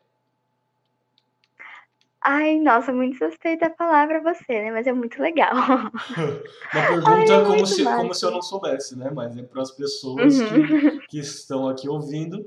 [2.31, 4.71] Ai, nossa, muito suspeita a palavra você, né?
[4.71, 5.51] Mas é muito legal.
[6.75, 9.11] Uma pergunta Ai, é como, se, como se eu não soubesse, né?
[9.11, 10.67] Mas é para as pessoas Uhum.
[10.67, 12.47] que, que estão aqui ouvindo,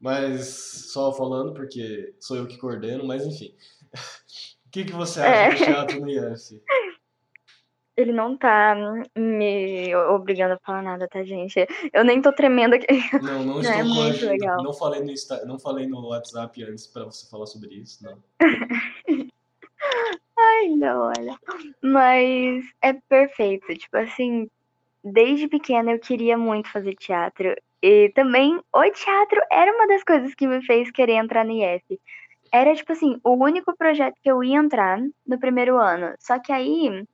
[0.00, 0.46] mas
[0.92, 3.52] só falando porque sou eu que coordeno, mas enfim.
[3.92, 5.50] O que, que você acha É.
[5.50, 6.62] do teatro no IF?
[7.96, 8.76] Ele não tá
[9.16, 11.66] me obrigando a falar nada, tá, gente?
[11.92, 12.86] Eu nem tô tremendo aqui.
[13.20, 14.62] Não, não Não, estou é muito legal.
[14.62, 18.22] Não falei no Insta, não falei no WhatsApp antes para você falar sobre isso, não.
[20.58, 21.38] Ai, não, olha.
[21.82, 23.74] Mas é perfeito.
[23.74, 24.48] Tipo assim,
[25.04, 27.54] desde pequena eu queria muito fazer teatro.
[27.82, 32.00] E também o teatro era uma das coisas que me fez querer entrar no IF.
[32.52, 36.14] Era, tipo assim, o único projeto que eu ia entrar no primeiro ano.
[36.18, 37.04] Só que aí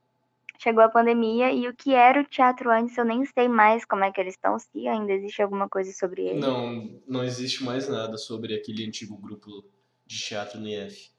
[0.57, 4.03] chegou a pandemia e o que era o teatro antes eu nem sei mais como
[4.03, 6.39] é que eles estão, se ainda existe alguma coisa sobre ele.
[6.39, 9.63] Não, não existe mais nada sobre aquele antigo grupo
[10.07, 11.14] de teatro no IF.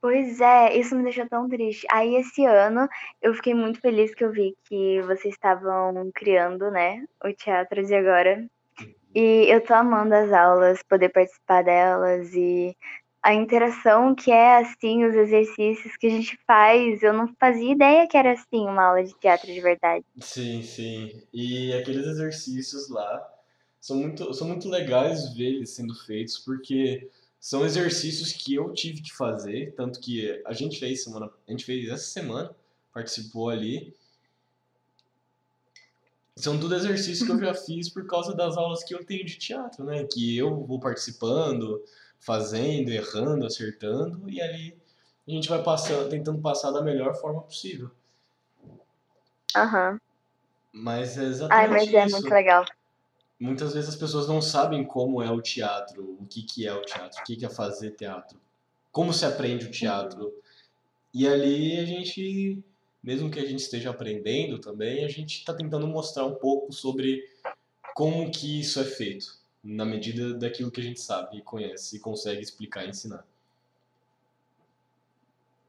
[0.00, 1.86] Pois é, isso me deixou tão triste.
[1.92, 2.88] Aí esse ano
[3.20, 7.94] eu fiquei muito feliz que eu vi que vocês estavam criando, né, o Teatro de
[7.94, 8.48] Agora.
[9.14, 12.74] E eu tô amando as aulas, poder participar delas e
[13.22, 17.02] a interação que é assim, os exercícios que a gente faz.
[17.02, 20.04] Eu não fazia ideia que era assim uma aula de teatro de verdade.
[20.20, 21.22] Sim, sim.
[21.32, 23.28] E aqueles exercícios lá
[23.80, 29.00] são muito, são muito legais ver eles sendo feitos, porque são exercícios que eu tive
[29.00, 32.54] que fazer, tanto que a gente fez semana, a gente fez essa semana,
[32.92, 33.94] participou ali.
[36.36, 39.36] São tudo exercícios que eu já fiz por causa das aulas que eu tenho de
[39.36, 40.04] teatro, né?
[40.04, 41.82] Que eu vou participando,
[42.18, 44.76] fazendo, errando, acertando, e ali
[45.26, 47.90] a gente vai passando, tentando passar da melhor forma possível.
[49.56, 49.98] Aham.
[50.72, 52.16] Mas é Ai, exatamente mas é isso.
[52.16, 52.66] muito legal.
[53.40, 56.82] Muitas vezes as pessoas não sabem como é o teatro, o que, que é o
[56.82, 58.38] teatro, o que, que é fazer teatro,
[58.92, 60.30] como se aprende o teatro.
[61.14, 62.62] E ali a gente,
[63.02, 67.26] mesmo que a gente esteja aprendendo também, a gente está tentando mostrar um pouco sobre
[67.94, 72.00] como que isso é feito, na medida daquilo que a gente sabe e conhece e
[72.00, 73.26] consegue explicar e ensinar.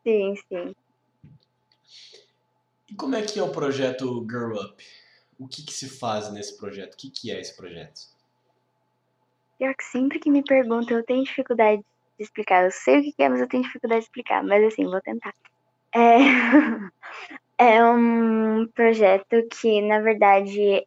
[0.03, 0.75] Sim, sim.
[2.89, 4.84] E como é que é o projeto Girl Up?
[5.41, 6.93] O que, que se faz nesse projeto?
[6.93, 8.01] O que, que é esse projeto?
[9.58, 12.63] Pior que sempre que me perguntam, eu tenho dificuldade de explicar.
[12.63, 14.43] Eu sei o que é, mas eu tenho dificuldade de explicar.
[14.43, 15.34] Mas assim, vou tentar.
[15.95, 16.17] É,
[17.58, 20.86] é um projeto que, na verdade,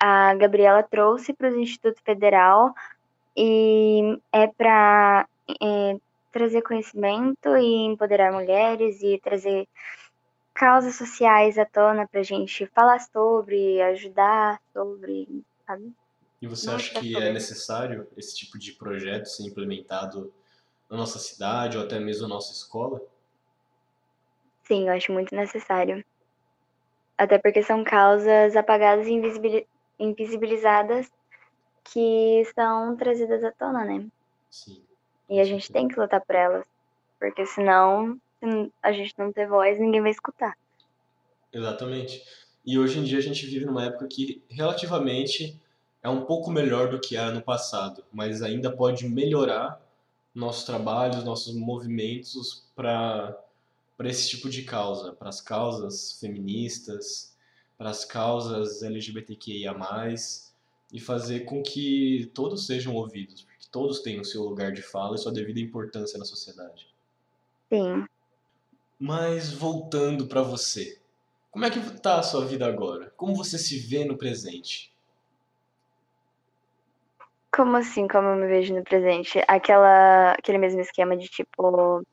[0.00, 2.72] a Gabriela trouxe para o Instituto Federal
[3.36, 5.28] e é para
[6.30, 9.66] trazer conhecimento e empoderar mulheres e trazer
[10.58, 15.92] causas sociais à tona para a gente falar sobre, ajudar sobre, sabe?
[16.42, 20.32] E você acha que é necessário esse tipo de projeto ser implementado
[20.90, 23.00] na nossa cidade ou até mesmo na nossa escola?
[24.66, 26.04] Sim, eu acho muito necessário.
[27.16, 29.66] Até porque são causas apagadas e invisibili-
[29.98, 31.08] invisibilizadas
[31.84, 34.06] que são trazidas à tona, né?
[34.50, 34.84] Sim.
[35.28, 36.66] E a gente tem que lutar por elas.
[37.18, 40.56] Porque senão, se a gente não ter voz, ninguém vai escutar.
[41.52, 42.22] Exatamente.
[42.64, 45.58] E hoje em dia a gente vive numa época que relativamente
[46.02, 49.80] é um pouco melhor do que era no passado, mas ainda pode melhorar
[50.34, 53.36] nossos trabalhos, nossos movimentos para
[53.96, 57.36] para esse tipo de causa, para as causas feministas,
[57.76, 59.74] para as causas LGBTQIA+,
[60.92, 65.18] e fazer com que todos sejam ouvidos, que todos tenham seu lugar de fala e
[65.18, 66.86] sua devida importância na sociedade.
[67.68, 68.06] Sim.
[68.98, 70.98] Mas voltando para você,
[71.50, 73.12] como é que tá a sua vida agora?
[73.16, 74.92] Como você se vê no presente?
[77.54, 79.40] Como assim, como eu me vejo no presente?
[79.46, 82.04] Aquela, aquele mesmo esquema de tipo,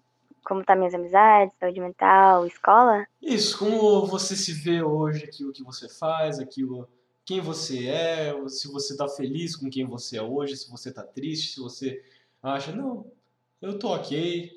[0.46, 3.06] como tá minhas amizades, saúde mental, escola?
[3.22, 6.88] Isso, como você se vê hoje, aquilo que você faz, aquilo
[7.26, 11.02] quem você é, se você tá feliz com quem você é hoje, se você tá
[11.04, 12.04] triste, se você
[12.42, 13.12] acha, não,
[13.60, 14.52] eu tô ok,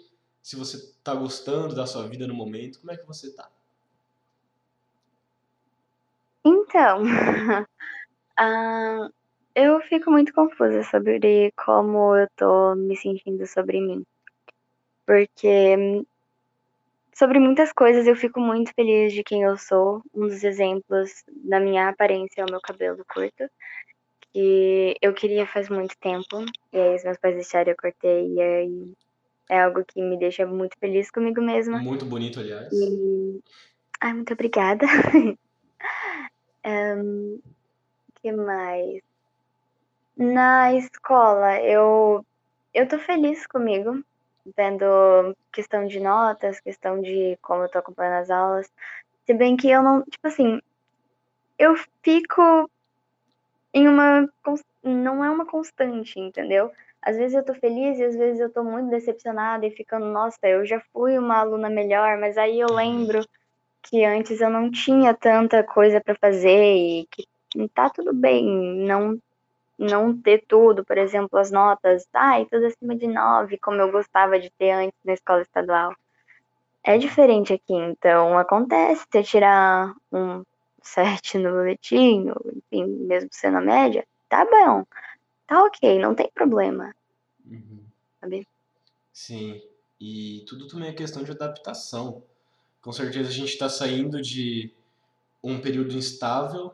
[0.49, 3.51] se você tá gostando da sua vida no momento, como é que você tá?
[6.43, 7.03] Então,
[8.39, 9.11] ah,
[9.55, 14.03] eu fico muito confusa sobre como eu tô me sentindo sobre mim.
[15.05, 15.77] Porque
[17.15, 20.01] sobre muitas coisas eu fico muito feliz de quem eu sou.
[20.15, 23.51] Um dos exemplos da minha aparência é o meu cabelo curto,
[24.33, 26.43] que eu queria faz muito tempo.
[26.73, 28.95] E aí os meus pais deixaram eu cortei e aí
[29.49, 31.79] é algo que me deixa muito feliz comigo mesma.
[31.79, 32.71] Muito bonito, aliás.
[32.73, 33.41] E...
[34.01, 34.87] Ai, muito obrigada.
[36.65, 37.41] um,
[38.21, 39.03] que mais?
[40.17, 42.25] Na escola, eu,
[42.75, 44.03] eu tô feliz comigo,
[44.57, 44.85] vendo
[45.53, 48.71] questão de notas, questão de como eu tô acompanhando as aulas.
[49.27, 50.61] Se bem que eu não, tipo assim,
[51.59, 52.69] eu fico
[53.73, 54.29] em uma.
[54.83, 56.73] Não é uma constante, entendeu?
[57.03, 60.39] Às vezes eu tô feliz e às vezes eu tô muito decepcionada e ficando, nossa,
[60.45, 63.25] eu já fui uma aluna melhor, mas aí eu lembro
[63.83, 67.27] que antes eu não tinha tanta coisa pra fazer e que
[67.75, 68.45] tá tudo bem
[68.87, 69.19] não
[69.79, 74.39] não ter tudo, por exemplo, as notas, ai, tudo acima de 9, como eu gostava
[74.39, 75.95] de ter antes na escola estadual.
[76.83, 80.43] É diferente aqui, então acontece você tirar um
[80.83, 84.85] 7 no boletim, enfim, mesmo sendo a média, tá bom,
[85.49, 86.95] tá ok, não tem problema,
[87.47, 87.91] Uhum.
[88.21, 88.47] sabe?
[89.13, 89.61] Sim,
[90.01, 92.23] e tudo também é questão de adaptação.
[92.83, 94.73] Com certeza a gente está saindo de
[95.45, 96.73] um período instável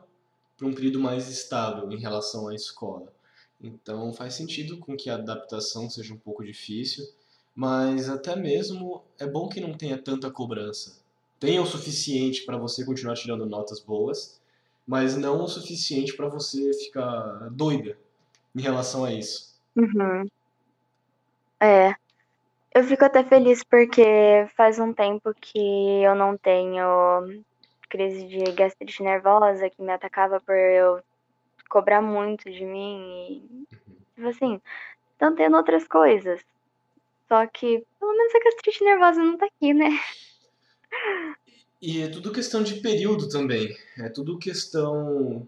[0.57, 3.13] para um período mais estável em relação à escola.
[3.61, 7.07] Então faz sentido com que a adaptação seja um pouco difícil,
[7.55, 10.99] mas até mesmo é bom que não tenha tanta cobrança.
[11.39, 14.41] Tenha o suficiente para você continuar tirando notas boas,
[14.87, 17.97] mas não o suficiente para você ficar doida
[18.55, 19.59] em relação a isso.
[19.75, 20.25] Uhum.
[21.59, 21.95] É,
[22.73, 27.43] eu fico até feliz porque faz um tempo que eu não tenho
[27.89, 31.01] crise de gastrite nervosa que me atacava por eu
[31.69, 33.75] cobrar muito de mim e,
[34.15, 34.61] tipo assim,
[35.13, 36.41] estão tendo outras coisas.
[37.27, 39.89] Só que, pelo menos a gastrite nervosa não tá aqui, né?
[41.81, 43.75] E é tudo questão de período também.
[43.97, 45.47] É tudo questão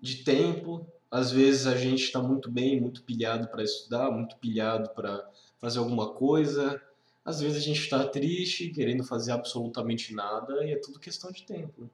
[0.00, 4.90] de tempo, às vezes a gente está muito bem, muito pilhado para estudar, muito pilhado
[4.90, 6.80] para fazer alguma coisa.
[7.24, 11.42] Às vezes a gente está triste, querendo fazer absolutamente nada, e é tudo questão de
[11.44, 11.88] tempo.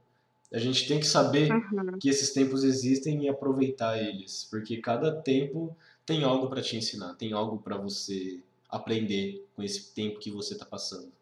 [0.53, 1.99] A gente tem que saber Uhum.
[1.99, 7.15] que esses tempos existem e aproveitar eles, porque cada tempo tem algo para te ensinar,
[7.15, 11.13] tem algo para você aprender com esse tempo que você está passando.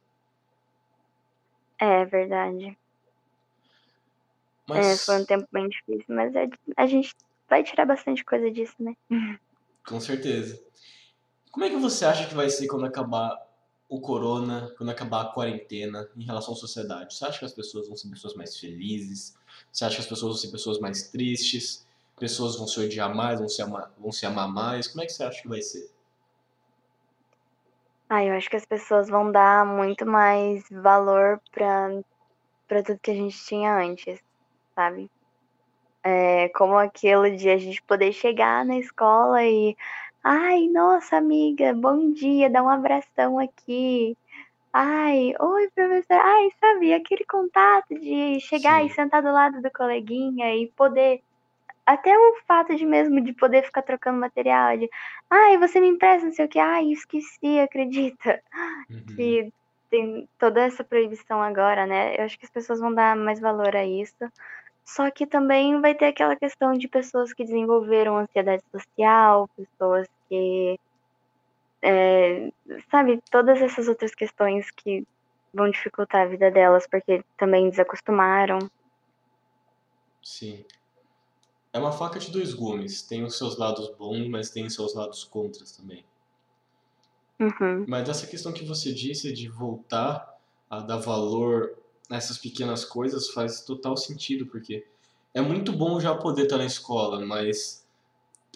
[1.78, 2.78] É verdade.
[4.74, 7.14] É, foi um Mas, tempo bem difícil, mas a, a gente
[7.52, 8.96] vai tirar bastante coisa disso, né?
[9.86, 10.58] com certeza.
[11.50, 13.30] Como é que você acha que vai ser quando acabar
[13.90, 17.14] o corona, quando acabar a quarentena em relação à sociedade?
[17.14, 19.36] Você acha que as pessoas vão ser pessoas mais felizes?
[19.70, 21.86] Você acha que as pessoas vão ser pessoas mais tristes?
[22.18, 24.88] Pessoas vão se odiar mais, vão se amar, vão se amar mais?
[24.88, 25.90] Como é que você acha que vai ser?
[28.08, 31.90] Ah, eu acho que as pessoas vão dar muito mais valor pra,
[32.66, 34.22] pra tudo que a gente tinha antes,
[34.74, 35.10] sabe?
[36.04, 39.76] É como aquilo de a gente poder chegar na escola e.
[40.24, 44.16] Ai, nossa amiga, bom dia, dá um abração aqui.
[44.72, 46.16] Ai, oi, professor.
[46.16, 48.94] Ai, sabe, aquele contato de chegar e Sim.
[48.94, 51.22] sentar do lado do coleguinha e poder.
[51.86, 54.88] Até o fato de mesmo de poder ficar trocando material, de
[55.30, 58.42] ai, você me empresta não sei o que, ai, esqueci, acredita?
[58.90, 59.04] Uhum.
[59.16, 59.52] Que
[59.90, 62.16] tem toda essa proibição agora, né?
[62.16, 64.16] Eu acho que as pessoas vão dar mais valor a isso.
[64.84, 70.76] Só que também vai ter aquela questão de pessoas que desenvolveram ansiedade social, pessoas que,
[71.82, 72.50] é,
[72.90, 75.04] sabe, todas essas outras questões que
[75.54, 78.58] vão dificultar a vida delas, porque também desacostumaram.
[80.22, 80.64] Sim.
[81.72, 83.02] É uma faca de dois gumes.
[83.02, 86.04] Tem os seus lados bons, mas tem os seus lados contras também.
[87.40, 90.38] Uhum, Mas essa questão que você disse de voltar
[90.70, 94.84] a dar valor nessas pequenas coisas faz total sentido, porque
[95.34, 97.86] é muito bom já poder estar na escola, mas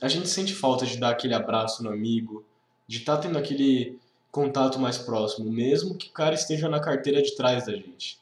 [0.00, 2.44] a gente sente falta de dar aquele abraço no amigo,
[2.86, 3.98] de estar tendo aquele
[4.30, 8.20] contato mais próximo, mesmo que o cara esteja na carteira de trás da gente.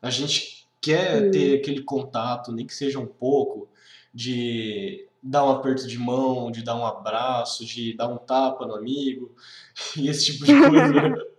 [0.00, 1.30] A gente quer sim.
[1.32, 3.68] ter aquele contato, nem que seja um pouco,
[4.14, 8.76] de dar um aperto de mão, de dar um abraço, de dar um tapa no
[8.76, 9.34] amigo,
[9.96, 11.26] e esse tipo de coisa.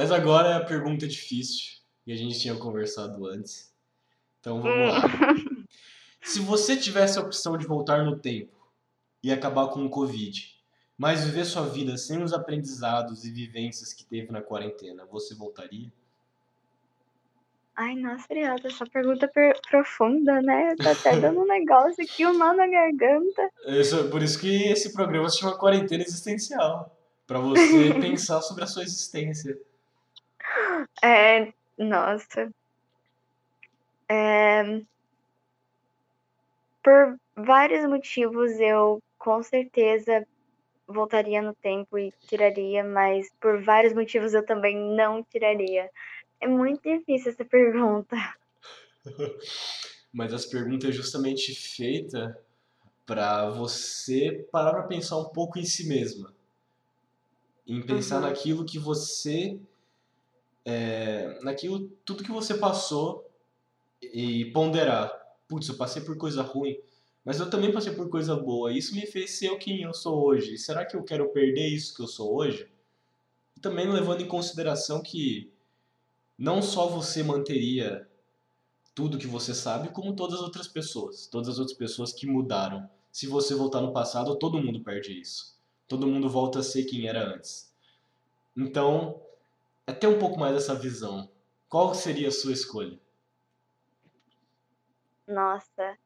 [0.00, 1.72] Mas agora é a pergunta difícil,
[2.06, 3.70] que a gente tinha conversado antes.
[4.40, 5.06] Então vamos lá.
[5.06, 5.66] Hum.
[6.24, 8.56] Se você tivesse a opção de voltar no tempo
[9.22, 10.56] e acabar com o Covid,
[10.96, 15.92] mas viver sua vida sem os aprendizados e vivências que teve na quarentena, você voltaria?
[17.76, 20.76] Ai, nossa, Ariel, essa pergunta per- profunda, né?
[20.76, 23.50] Tá até dando um negócio aqui, um nó na garganta.
[23.66, 27.58] Isso- por isso que esse programa se chama Quarentena Existencial, para você
[28.00, 29.60] pensar sobre a sua existência.
[31.02, 32.50] É, nossa.
[34.08, 34.82] É,
[36.82, 40.26] por vários motivos eu com certeza
[40.88, 45.90] voltaria no tempo e tiraria, mas por vários motivos eu também não tiraria.
[46.40, 48.16] É muito difícil essa pergunta.
[50.12, 52.38] Mas essa pergunta é justamente feita
[53.06, 56.34] para você parar para pensar um pouco em si mesma,
[57.66, 58.22] em pensar Uhum.
[58.22, 59.58] naquilo que você,
[60.64, 63.28] é, naquilo tudo que você passou
[64.02, 65.12] e ponderar.
[65.48, 66.78] Putz, eu passei por coisa ruim,
[67.24, 68.72] mas eu também passei por coisa boa.
[68.72, 70.56] Isso me fez ser quem eu sou hoje.
[70.58, 72.70] Será que eu quero perder isso que eu sou hoje?
[73.60, 75.52] Também levando em consideração que
[76.38, 78.08] não só você manteria
[78.94, 82.88] tudo que você sabe, como todas as outras pessoas, todas as outras pessoas que mudaram.
[83.12, 85.58] Se você voltar no passado, todo mundo perde isso.
[85.88, 87.72] Todo mundo volta a ser quem era antes.
[88.56, 89.20] Então,
[89.90, 91.28] é ter um pouco mais dessa visão.
[91.68, 92.98] Qual seria a sua escolha?
[95.26, 95.96] Nossa.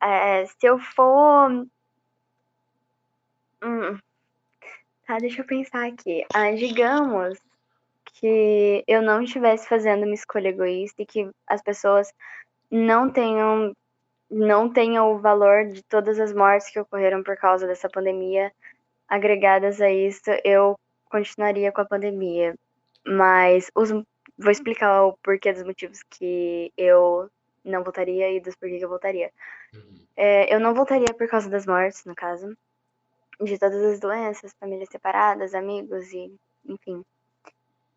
[0.00, 1.66] É, se eu for.
[3.62, 3.98] Hum,
[5.06, 6.24] tá, deixa eu pensar aqui.
[6.34, 7.38] Ah, digamos
[8.04, 12.12] que eu não estivesse fazendo uma escolha egoísta e que as pessoas
[12.70, 13.74] não tenham
[14.30, 18.52] não tenham o valor de todas as mortes que ocorreram por causa dessa pandemia
[19.08, 22.54] agregadas a isso, eu continuaria com a pandemia.
[23.06, 27.30] Mas os, vou explicar o porquê dos motivos que eu
[27.64, 29.30] não votaria e dos porquê que eu votaria.
[29.74, 30.06] Uhum.
[30.16, 32.56] É, eu não votaria por causa das mortes, no caso,
[33.40, 36.32] de todas as doenças, famílias separadas, amigos e
[36.66, 37.04] enfim.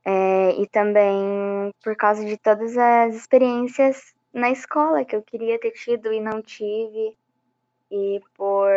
[0.05, 5.71] É, e também por causa de todas as experiências na escola que eu queria ter
[5.71, 7.17] tido e não tive,
[7.91, 8.69] e por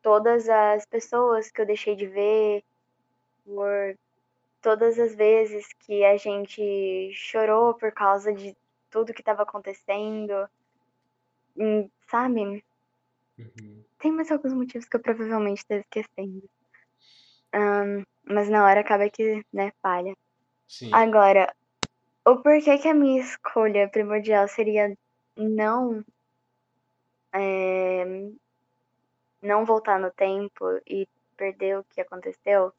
[0.00, 2.62] todas as pessoas que eu deixei de ver,
[3.44, 3.96] por
[4.62, 8.56] todas as vezes que a gente chorou por causa de
[8.88, 10.48] tudo que estava acontecendo.
[12.08, 12.64] sabe?
[13.38, 13.84] Uhum.
[13.98, 16.48] Tem mais alguns motivos que eu provavelmente estou esquecendo.
[18.24, 20.16] mas na hora acaba que, né, falha.
[20.68, 20.90] Sim.
[20.92, 21.52] Agora,
[22.24, 24.96] o porquê que a minha escolha primordial seria
[25.36, 26.04] não
[27.34, 28.04] é,
[29.40, 32.72] não voltar no tempo e perder o que aconteceu,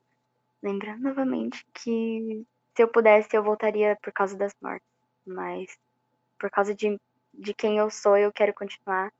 [0.63, 2.45] lembrando novamente que
[2.75, 4.87] se eu pudesse eu voltaria por causa das mortes,
[5.27, 5.77] mas
[6.39, 6.97] por causa de,
[7.33, 9.11] de quem eu sou eu quero continuar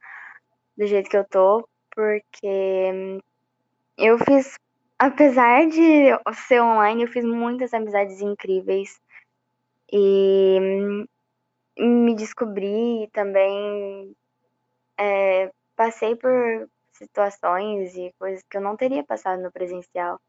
[0.76, 3.22] do jeito que eu tô, porque
[3.98, 4.58] eu fiz,
[4.98, 6.10] apesar de
[6.48, 9.00] ser online, eu fiz muitas amizades incríveis
[9.92, 11.06] e
[11.78, 14.16] me descobri também
[14.98, 20.20] é, passei por situações e coisas que eu não teria passado no presencial.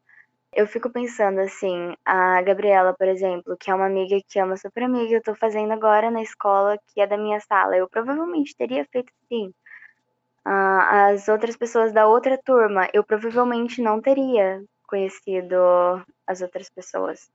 [0.55, 4.55] Eu fico pensando assim, a Gabriela, por exemplo, que é uma amiga que é uma
[4.55, 7.75] super amiga, eu tô fazendo agora na escola que é da minha sala.
[7.75, 9.53] Eu provavelmente teria feito sim.
[10.45, 15.57] Ah, as outras pessoas da outra turma, eu provavelmente não teria conhecido
[16.25, 17.29] as outras pessoas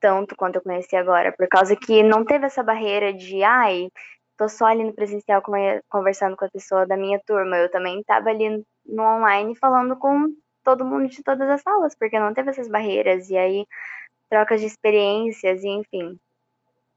[0.00, 3.88] tanto quanto eu conheci agora, por causa que não teve essa barreira de, ai,
[4.36, 5.42] tô só ali no presencial
[5.88, 7.56] conversando com a pessoa da minha turma.
[7.56, 10.26] Eu também tava ali no online falando com
[10.64, 13.28] todo mundo de todas as salas, porque não teve essas barreiras.
[13.30, 13.66] E aí,
[14.28, 16.18] trocas de experiências, e enfim.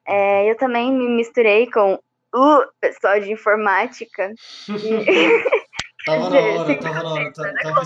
[0.07, 1.99] É, eu também me misturei com
[2.33, 4.33] o pessoal de informática.
[6.05, 7.33] tava na hora, tava na hora.
[7.33, 7.83] Tava, tava,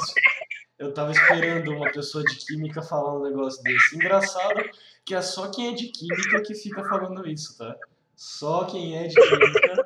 [0.80, 3.96] eu tava esperando uma pessoa de química falar um negócio desse.
[3.96, 4.64] Engraçado
[5.06, 7.76] que é só quem é de química que fica falando isso, tá?
[8.16, 9.86] Só quem é de química.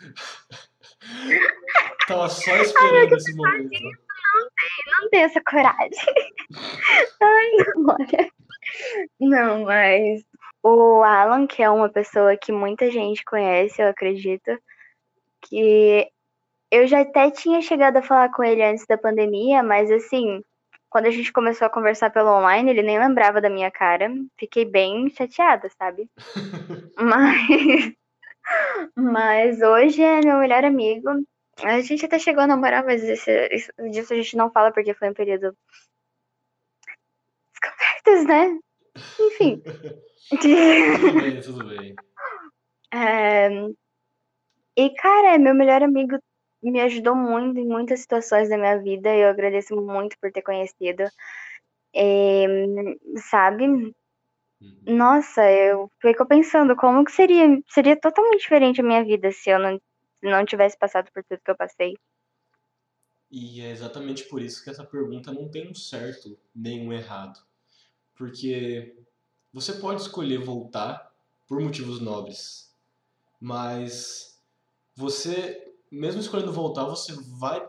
[2.06, 4.05] Tava só esperando Ai, esse momento.
[5.06, 5.90] Não tem essa coragem.
[7.22, 8.30] Ai, olha.
[9.20, 10.24] Não, mas
[10.64, 14.58] o Alan, que é uma pessoa que muita gente conhece, eu acredito,
[15.42, 16.08] que
[16.72, 20.42] eu já até tinha chegado a falar com ele antes da pandemia, mas assim,
[20.90, 24.10] quando a gente começou a conversar pelo online, ele nem lembrava da minha cara.
[24.36, 26.10] Fiquei bem chateada, sabe?
[26.98, 27.92] mas,
[28.96, 31.08] mas hoje é meu melhor amigo.
[31.62, 33.50] A gente até chegou a namorar, mas esse,
[33.90, 35.56] disso a gente não fala porque foi um período
[37.52, 38.58] descobertas, né?
[39.18, 39.62] Enfim.
[40.30, 41.94] tudo bem, tudo bem.
[42.94, 43.48] É...
[44.76, 46.18] E, cara, meu melhor amigo
[46.62, 49.14] me ajudou muito em muitas situações da minha vida.
[49.14, 51.02] Eu agradeço muito por ter conhecido.
[51.94, 52.46] É,
[53.28, 53.66] sabe?
[53.66, 53.92] Uhum.
[54.86, 59.58] Nossa, eu fico pensando como que seria, seria totalmente diferente a minha vida se eu
[59.58, 59.80] não,
[60.22, 61.96] não tivesse passado por tudo que eu passei.
[63.30, 67.40] E é exatamente por isso que essa pergunta não tem um certo nem um errado.
[68.14, 68.96] Porque
[69.52, 71.12] você pode escolher voltar
[71.46, 72.74] por motivos nobres,
[73.40, 74.40] mas
[74.94, 77.66] você mesmo escolhendo voltar, você vai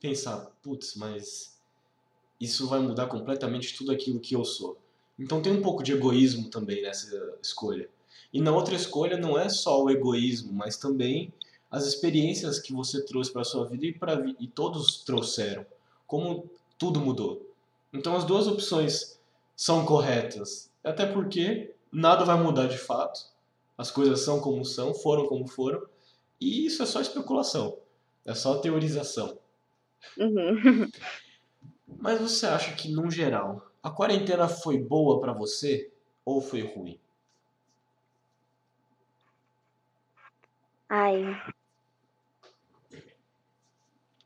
[0.00, 1.58] pensar, putz, mas
[2.40, 4.78] isso vai mudar completamente tudo aquilo que eu sou.
[5.18, 7.88] Então tem um pouco de egoísmo também nessa escolha.
[8.32, 11.32] E na outra escolha não é só o egoísmo, mas também
[11.70, 15.64] as experiências que você trouxe para sua vida e, pra, e todos trouxeram.
[16.06, 17.54] Como tudo mudou.
[17.92, 19.20] Então as duas opções
[19.54, 20.70] são corretas.
[20.82, 23.20] Até porque nada vai mudar de fato.
[23.78, 25.82] As coisas são como são, foram como foram.
[26.40, 27.78] E isso é só especulação.
[28.24, 29.38] É só teorização.
[30.18, 30.90] Uhum.
[31.98, 35.92] Mas você acha que, no geral, a quarentena foi boa para você
[36.24, 36.98] ou foi ruim?
[40.88, 41.22] Ai.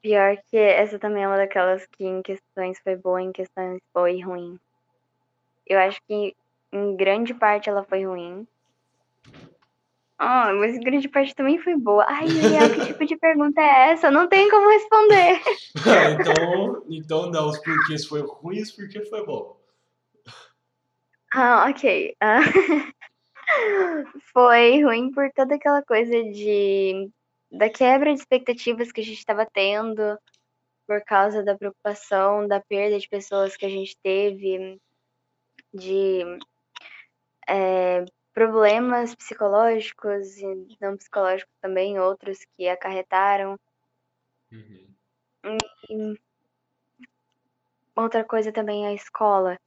[0.05, 4.21] Pior que essa também é uma daquelas que em questões foi boa, em questões foi
[4.21, 4.61] ruim.
[5.67, 6.37] Eu acho que
[6.71, 8.47] em grande parte ela foi ruim.
[10.19, 12.05] Ah, mas grande parte também foi boa.
[12.07, 14.11] Ai, Uriel, que tipo de pergunta é essa?
[14.11, 15.41] Não tem como responder.
[16.21, 19.59] então, então não, os porquês foi ruim e os porquês foi bom.
[21.33, 22.15] Ah, ok.
[22.21, 22.41] Ah,
[24.35, 27.11] foi ruim por toda aquela coisa de
[27.57, 30.19] da quebra de expectativas que a gente estava tendo
[30.87, 34.79] por causa da preocupação, da perda de pessoas que a gente teve,
[35.73, 36.23] de
[37.49, 43.59] é, problemas psicológicos e não psicológicos também, outros que acarretaram.
[44.53, 44.95] Uhum.
[45.89, 46.21] E
[47.95, 49.59] outra coisa também é a escola,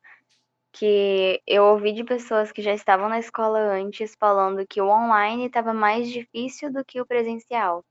[0.77, 5.47] que eu ouvi de pessoas que já estavam na escola antes falando que o online
[5.47, 7.83] estava mais difícil do que o presencial.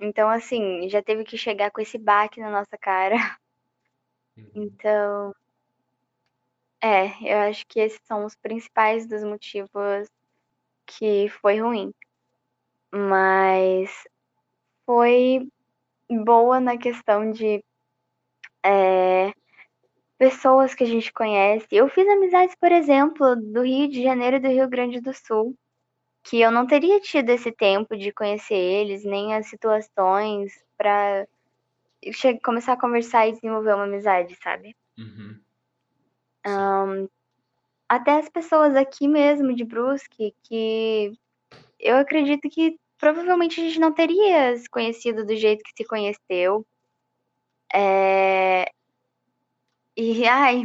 [0.00, 3.16] Então, assim, já teve que chegar com esse baque na nossa cara.
[4.36, 4.50] Uhum.
[4.54, 5.34] Então,
[6.80, 10.08] é, eu acho que esses são os principais dos motivos
[10.86, 11.92] que foi ruim.
[12.92, 13.90] Mas
[14.86, 15.48] foi
[16.08, 17.62] boa na questão de
[18.64, 19.32] é,
[20.18, 21.66] pessoas que a gente conhece.
[21.70, 25.56] Eu fiz amizades, por exemplo, do Rio de Janeiro e do Rio Grande do Sul,
[26.24, 31.26] que eu não teria tido esse tempo de conhecer eles, nem as situações para
[32.42, 34.76] começar a conversar e desenvolver uma amizade, sabe?
[34.98, 35.40] Uhum.
[36.46, 37.08] Um,
[37.88, 41.12] até as pessoas aqui mesmo de Brusque, que
[41.78, 46.66] eu acredito que provavelmente a gente não teria se conhecido do jeito que se conheceu.
[47.72, 48.70] É...
[50.00, 50.62] E, ai,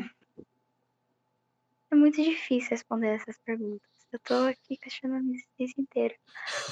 [1.91, 3.89] é muito difícil responder essas perguntas.
[4.11, 6.15] Eu tô aqui questionando a existência inteira.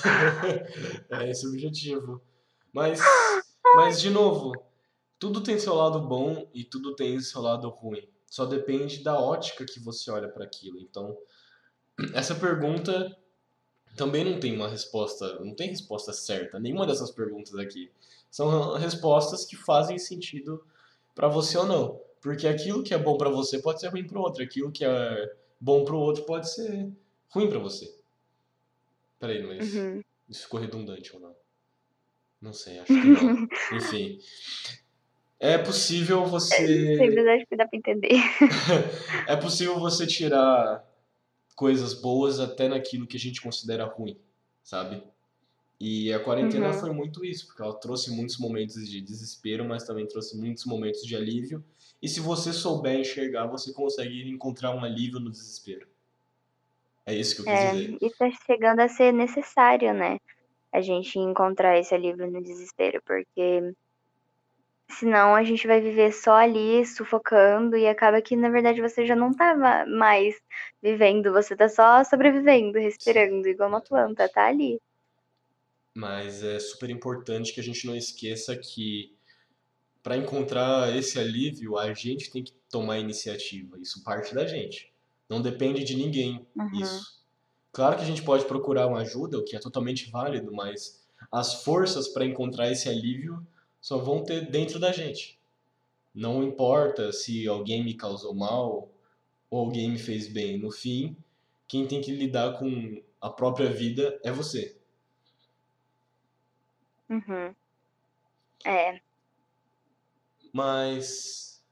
[1.09, 2.21] é esse o objetivo.
[2.71, 2.99] Mas,
[3.75, 4.53] mas, de novo,
[5.17, 8.07] tudo tem seu lado bom e tudo tem seu lado ruim.
[8.27, 10.79] Só depende da ótica que você olha para aquilo.
[10.79, 11.17] Então,
[12.13, 13.17] essa pergunta
[13.97, 16.59] também não tem uma resposta, não tem resposta certa.
[16.59, 17.91] Nenhuma dessas perguntas aqui
[18.29, 20.63] são respostas que fazem sentido
[21.15, 22.10] para você ou não.
[22.21, 24.85] Porque aquilo que é bom para você pode ser ruim para o outro, aquilo que
[24.85, 26.89] é bom para o outro pode ser
[27.29, 27.93] ruim para você.
[29.19, 30.01] Peraí, mas uhum.
[30.29, 31.35] isso ficou redundante ou não?
[32.41, 33.47] Não sei, acho que não.
[33.77, 34.19] Enfim.
[35.39, 36.97] É possível você.
[36.97, 38.13] Simples, acho que dá pra entender.
[39.27, 40.87] é possível você tirar
[41.55, 44.17] coisas boas até naquilo que a gente considera ruim,
[44.63, 45.03] sabe?
[45.79, 46.73] E a quarentena uhum.
[46.73, 51.01] foi muito isso, porque ela trouxe muitos momentos de desespero, mas também trouxe muitos momentos
[51.01, 51.63] de alívio.
[52.01, 55.87] E se você souber enxergar, você consegue encontrar um alívio no desespero.
[57.05, 57.97] É isso que eu quis é, dizer.
[58.01, 60.17] Isso tá chegando a ser necessário, né?
[60.71, 63.73] A gente encontrar esse alívio no desespero, porque
[64.99, 69.15] Senão a gente vai viver só ali, sufocando, e acaba que, na verdade, você já
[69.15, 69.55] não tá
[69.87, 70.35] mais
[70.81, 74.79] vivendo, você tá só sobrevivendo, respirando, igual uma planta, tá ali.
[75.95, 79.15] Mas é super importante que a gente não esqueça que
[80.03, 83.79] para encontrar esse alívio, a gente tem que tomar iniciativa.
[83.79, 84.91] Isso parte da gente.
[85.29, 86.81] Não depende de ninguém uhum.
[86.81, 87.21] isso.
[87.71, 91.63] Claro que a gente pode procurar uma ajuda, o que é totalmente válido, mas as
[91.63, 93.45] forças para encontrar esse alívio
[93.79, 95.39] só vão ter dentro da gente.
[96.13, 98.91] Não importa se alguém me causou mal
[99.49, 100.57] ou alguém me fez bem.
[100.57, 101.15] No fim,
[101.67, 104.75] quem tem que lidar com a própria vida é você.
[107.09, 107.55] Uhum.
[108.65, 108.99] É.
[110.51, 111.63] Mas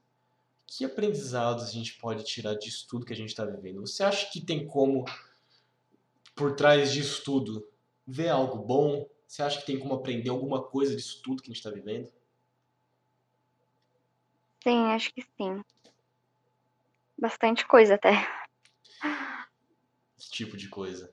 [0.66, 3.82] que aprendizados a gente pode tirar disso tudo que a gente está vivendo?
[3.82, 5.06] Você acha que tem como,
[6.36, 7.68] por trás disso tudo,
[8.06, 9.08] ver algo bom?
[9.28, 12.12] Você acha que tem como aprender alguma coisa disso tudo que a gente está vivendo?
[14.64, 15.64] Sim, acho que sim.
[17.18, 18.28] Bastante coisa até.
[20.18, 21.12] Que tipo de coisa?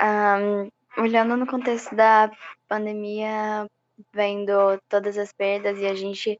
[0.00, 0.70] Um,
[1.02, 2.30] olhando no contexto da
[2.68, 3.66] pandemia,
[4.12, 4.52] vendo
[4.88, 6.38] todas as perdas e a gente.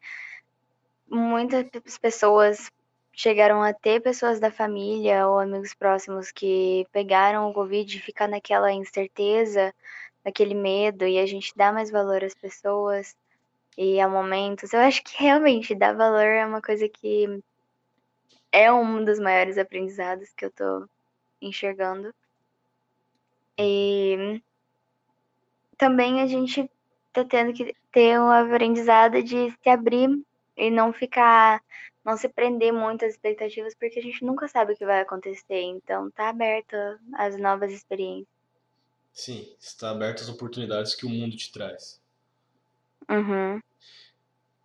[1.09, 2.71] Muitas pessoas
[3.13, 8.29] chegaram a ter pessoas da família ou amigos próximos que pegaram o Covid e ficar
[8.29, 9.75] naquela incerteza,
[10.25, 13.17] naquele medo, e a gente dá mais valor às pessoas
[13.77, 14.73] e a momentos.
[14.73, 17.43] Eu acho que realmente dar valor é uma coisa que
[18.53, 20.89] é um dos maiores aprendizados que eu tô
[21.41, 22.15] enxergando.
[23.59, 24.43] E
[25.77, 26.71] também a gente
[27.13, 30.09] tá tendo que ter um aprendizado de se abrir
[30.57, 31.63] e não ficar
[32.05, 35.61] não se prender muito às expectativas, porque a gente nunca sabe o que vai acontecer.
[35.61, 36.75] Então, tá aberto
[37.15, 38.27] às novas experiências.
[39.13, 42.01] Sim, está aberto às oportunidades que o mundo te traz.
[43.09, 43.61] Uhum.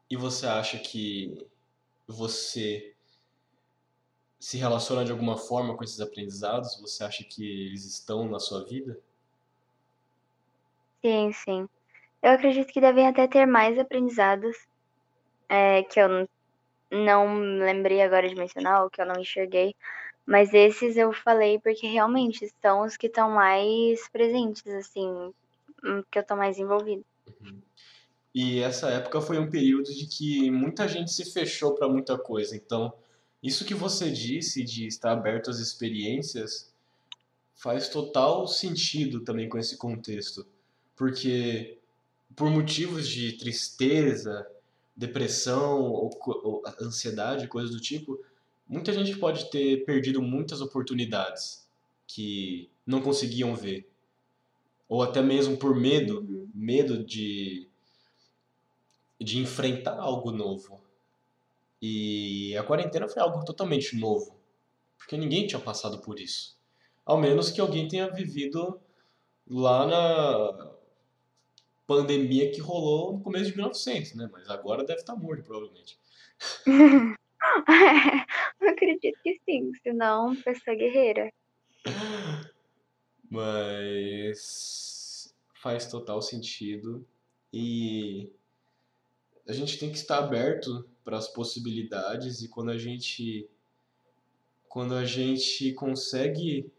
[0.09, 1.45] E você acha que
[2.07, 2.95] você
[4.39, 6.79] se relaciona de alguma forma com esses aprendizados?
[6.79, 8.99] Você acha que eles estão na sua vida?
[11.03, 11.69] Sim, sim.
[12.25, 14.57] Eu acredito que devem até ter mais aprendizados
[15.47, 16.27] é, que eu
[16.89, 19.75] não lembrei agora de mencionar, ou que eu não enxerguei.
[20.25, 25.07] Mas esses eu falei porque realmente são os que estão mais presentes, assim,
[25.83, 27.03] hum, que eu tô mais envolvida.
[28.33, 32.55] E essa época foi um período de que muita gente se fechou para muita coisa.
[32.55, 32.91] Então,
[33.41, 36.73] isso que você disse de estar aberto às experiências
[37.53, 40.43] faz total sentido também com esse contexto.
[40.95, 41.77] Porque
[42.35, 44.45] por motivos de tristeza,
[44.95, 48.19] depressão ou, ou ansiedade, coisas do tipo,
[48.67, 51.67] muita gente pode ter perdido muitas oportunidades
[52.07, 53.89] que não conseguiam ver.
[54.87, 56.49] Ou até mesmo por medo, uhum.
[56.53, 57.67] medo de,
[59.19, 60.79] de enfrentar algo novo.
[61.81, 64.35] E a quarentena foi algo totalmente novo,
[64.97, 66.55] porque ninguém tinha passado por isso.
[67.05, 68.79] Ao menos que alguém tenha vivido
[69.47, 70.74] lá na
[71.87, 74.29] pandemia que rolou no começo de 1900, né?
[74.31, 75.97] Mas agora deve estar morto, provavelmente.
[78.59, 81.31] Eu acredito que sim, senão pessoa guerreira.
[83.29, 87.05] Mas faz total sentido
[87.51, 88.31] e
[89.47, 93.49] a gente tem que estar aberto para as possibilidades e quando a gente
[94.67, 96.71] quando a gente consegue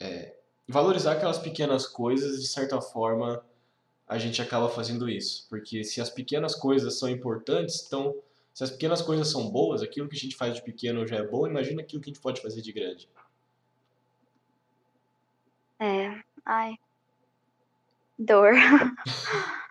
[0.00, 0.34] é,
[0.68, 3.44] valorizar aquelas pequenas coisas, de certa forma,
[4.06, 5.46] a gente acaba fazendo isso.
[5.48, 8.14] Porque se as pequenas coisas são importantes, então,
[8.52, 11.26] se as pequenas coisas são boas, aquilo que a gente faz de pequeno já é
[11.26, 13.08] bom, imagina aquilo que a gente pode fazer de grande.
[15.80, 16.76] É, ai.
[18.18, 18.52] Dor.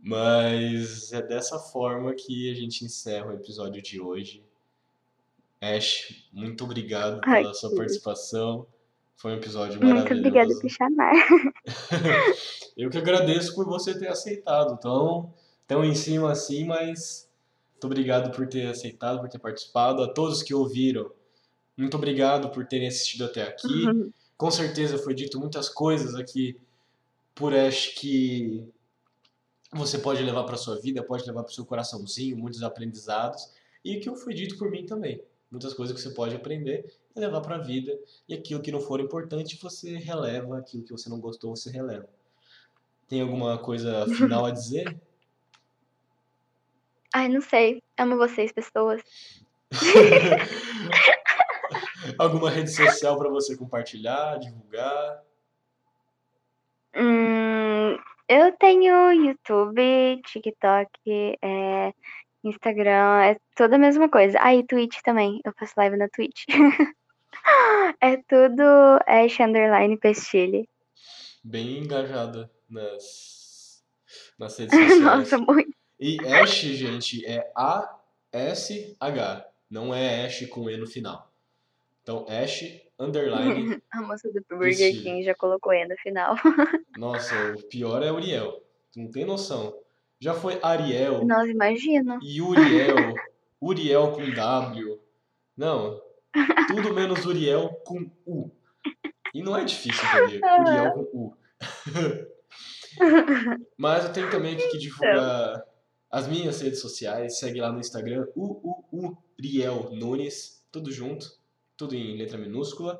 [0.00, 4.44] Mas é dessa forma que a gente encerra o episódio de hoje.
[5.60, 8.66] Ash, muito obrigado pela Ai, sua participação.
[9.16, 10.08] Foi um episódio maravilhoso.
[10.08, 11.12] Muito obrigada por chamar.
[12.76, 14.78] Eu que agradeço por você ter aceitado.
[14.80, 15.32] Tão,
[15.66, 17.28] tão em cima assim, mas
[17.72, 20.02] muito obrigado por ter aceitado, por ter participado.
[20.02, 21.10] A todos que ouviram,
[21.76, 23.86] muito obrigado por terem assistido até aqui.
[23.86, 24.12] Uhum.
[24.36, 26.60] Com certeza foi dito muitas coisas aqui
[27.34, 28.64] por Ash que
[29.72, 33.50] você pode levar para sua vida, pode levar para o seu coraçãozinho, muitos aprendizados.
[33.84, 35.20] E que foi dito por mim também.
[35.54, 36.84] Muitas coisas que você pode aprender
[37.14, 37.96] e levar para a vida.
[38.28, 40.58] E aquilo que não for importante, você releva.
[40.58, 42.08] Aquilo que você não gostou, você releva.
[43.06, 44.92] Tem alguma coisa final a dizer?
[47.14, 47.80] Ai, não sei.
[47.96, 49.00] Amo vocês, pessoas.
[52.18, 55.22] alguma rede social para você compartilhar, divulgar?
[56.96, 57.96] Hum,
[58.28, 61.94] eu tenho YouTube, TikTok, é,
[62.48, 64.38] Instagram, é toda a mesma coisa.
[64.40, 65.40] Ah, e Twitch também.
[65.44, 66.44] Eu faço live na Twitch.
[68.00, 68.62] é tudo
[69.06, 70.68] Ash Underline Pestilhe.
[71.42, 73.82] Bem engajada nas,
[74.38, 75.00] nas redes sociais.
[75.00, 75.74] Nossa, muito.
[75.98, 79.46] E Ash, gente, é A-S-H.
[79.70, 81.32] Não é Ash com E no final.
[82.02, 82.62] Então, Ash
[82.98, 83.82] Underline.
[83.90, 86.36] A moça do Burger King já colocou E no final.
[86.96, 88.62] Nossa, o pior é Uriel.
[88.92, 89.83] Tu não tem noção.
[90.24, 91.22] Já foi Ariel.
[91.26, 92.18] Nossa, imagina.
[92.18, 93.14] Uriel.
[93.60, 94.98] Uriel com W.
[95.54, 96.00] Não.
[96.66, 98.50] Tudo menos Uriel com U.
[99.34, 100.40] E não é difícil entender.
[100.60, 101.36] Uriel com U.
[103.76, 105.62] Mas eu tenho também aqui que divulgar
[106.10, 107.38] as minhas redes sociais.
[107.38, 111.38] Segue lá no Instagram, Uriel Nunes, tudo junto,
[111.76, 112.98] tudo em letra minúscula.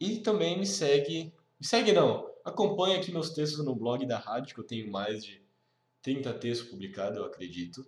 [0.00, 4.56] E também me segue, me segue não, acompanha aqui meus textos no blog da rádio,
[4.56, 5.41] que eu tenho mais de
[6.02, 7.86] 30 textos publicados, eu acredito.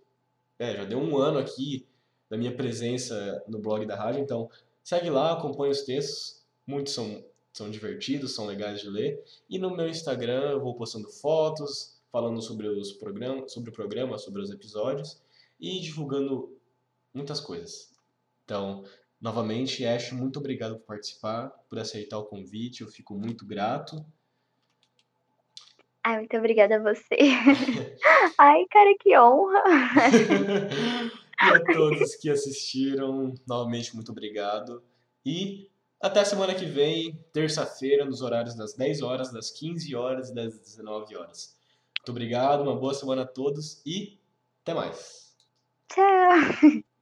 [0.58, 1.86] É, já deu um ano aqui
[2.30, 4.48] da minha presença no blog da rádio, então
[4.82, 9.22] segue lá, acompanha os textos, muitos são, são divertidos, são legais de ler.
[9.48, 14.18] E no meu Instagram eu vou postando fotos, falando sobre os programas, sobre o programa,
[14.18, 15.20] sobre os episódios
[15.58, 16.56] e divulgando
[17.12, 17.92] muitas coisas.
[18.44, 18.84] Então,
[19.20, 24.04] novamente, Ash, muito obrigado por participar, por aceitar o convite, eu fico muito grato.
[26.04, 27.16] Ai, muito obrigada a você.
[28.38, 29.62] Ai, cara, que honra.
[31.42, 34.82] e a todos que assistiram, novamente, muito obrigado.
[35.24, 40.34] E até semana que vem, terça-feira, nos horários das 10 horas, das 15 horas e
[40.34, 41.56] das 19 horas.
[41.98, 44.18] Muito obrigado, uma boa semana a todos e
[44.62, 45.34] até mais.
[45.88, 46.84] Tchau.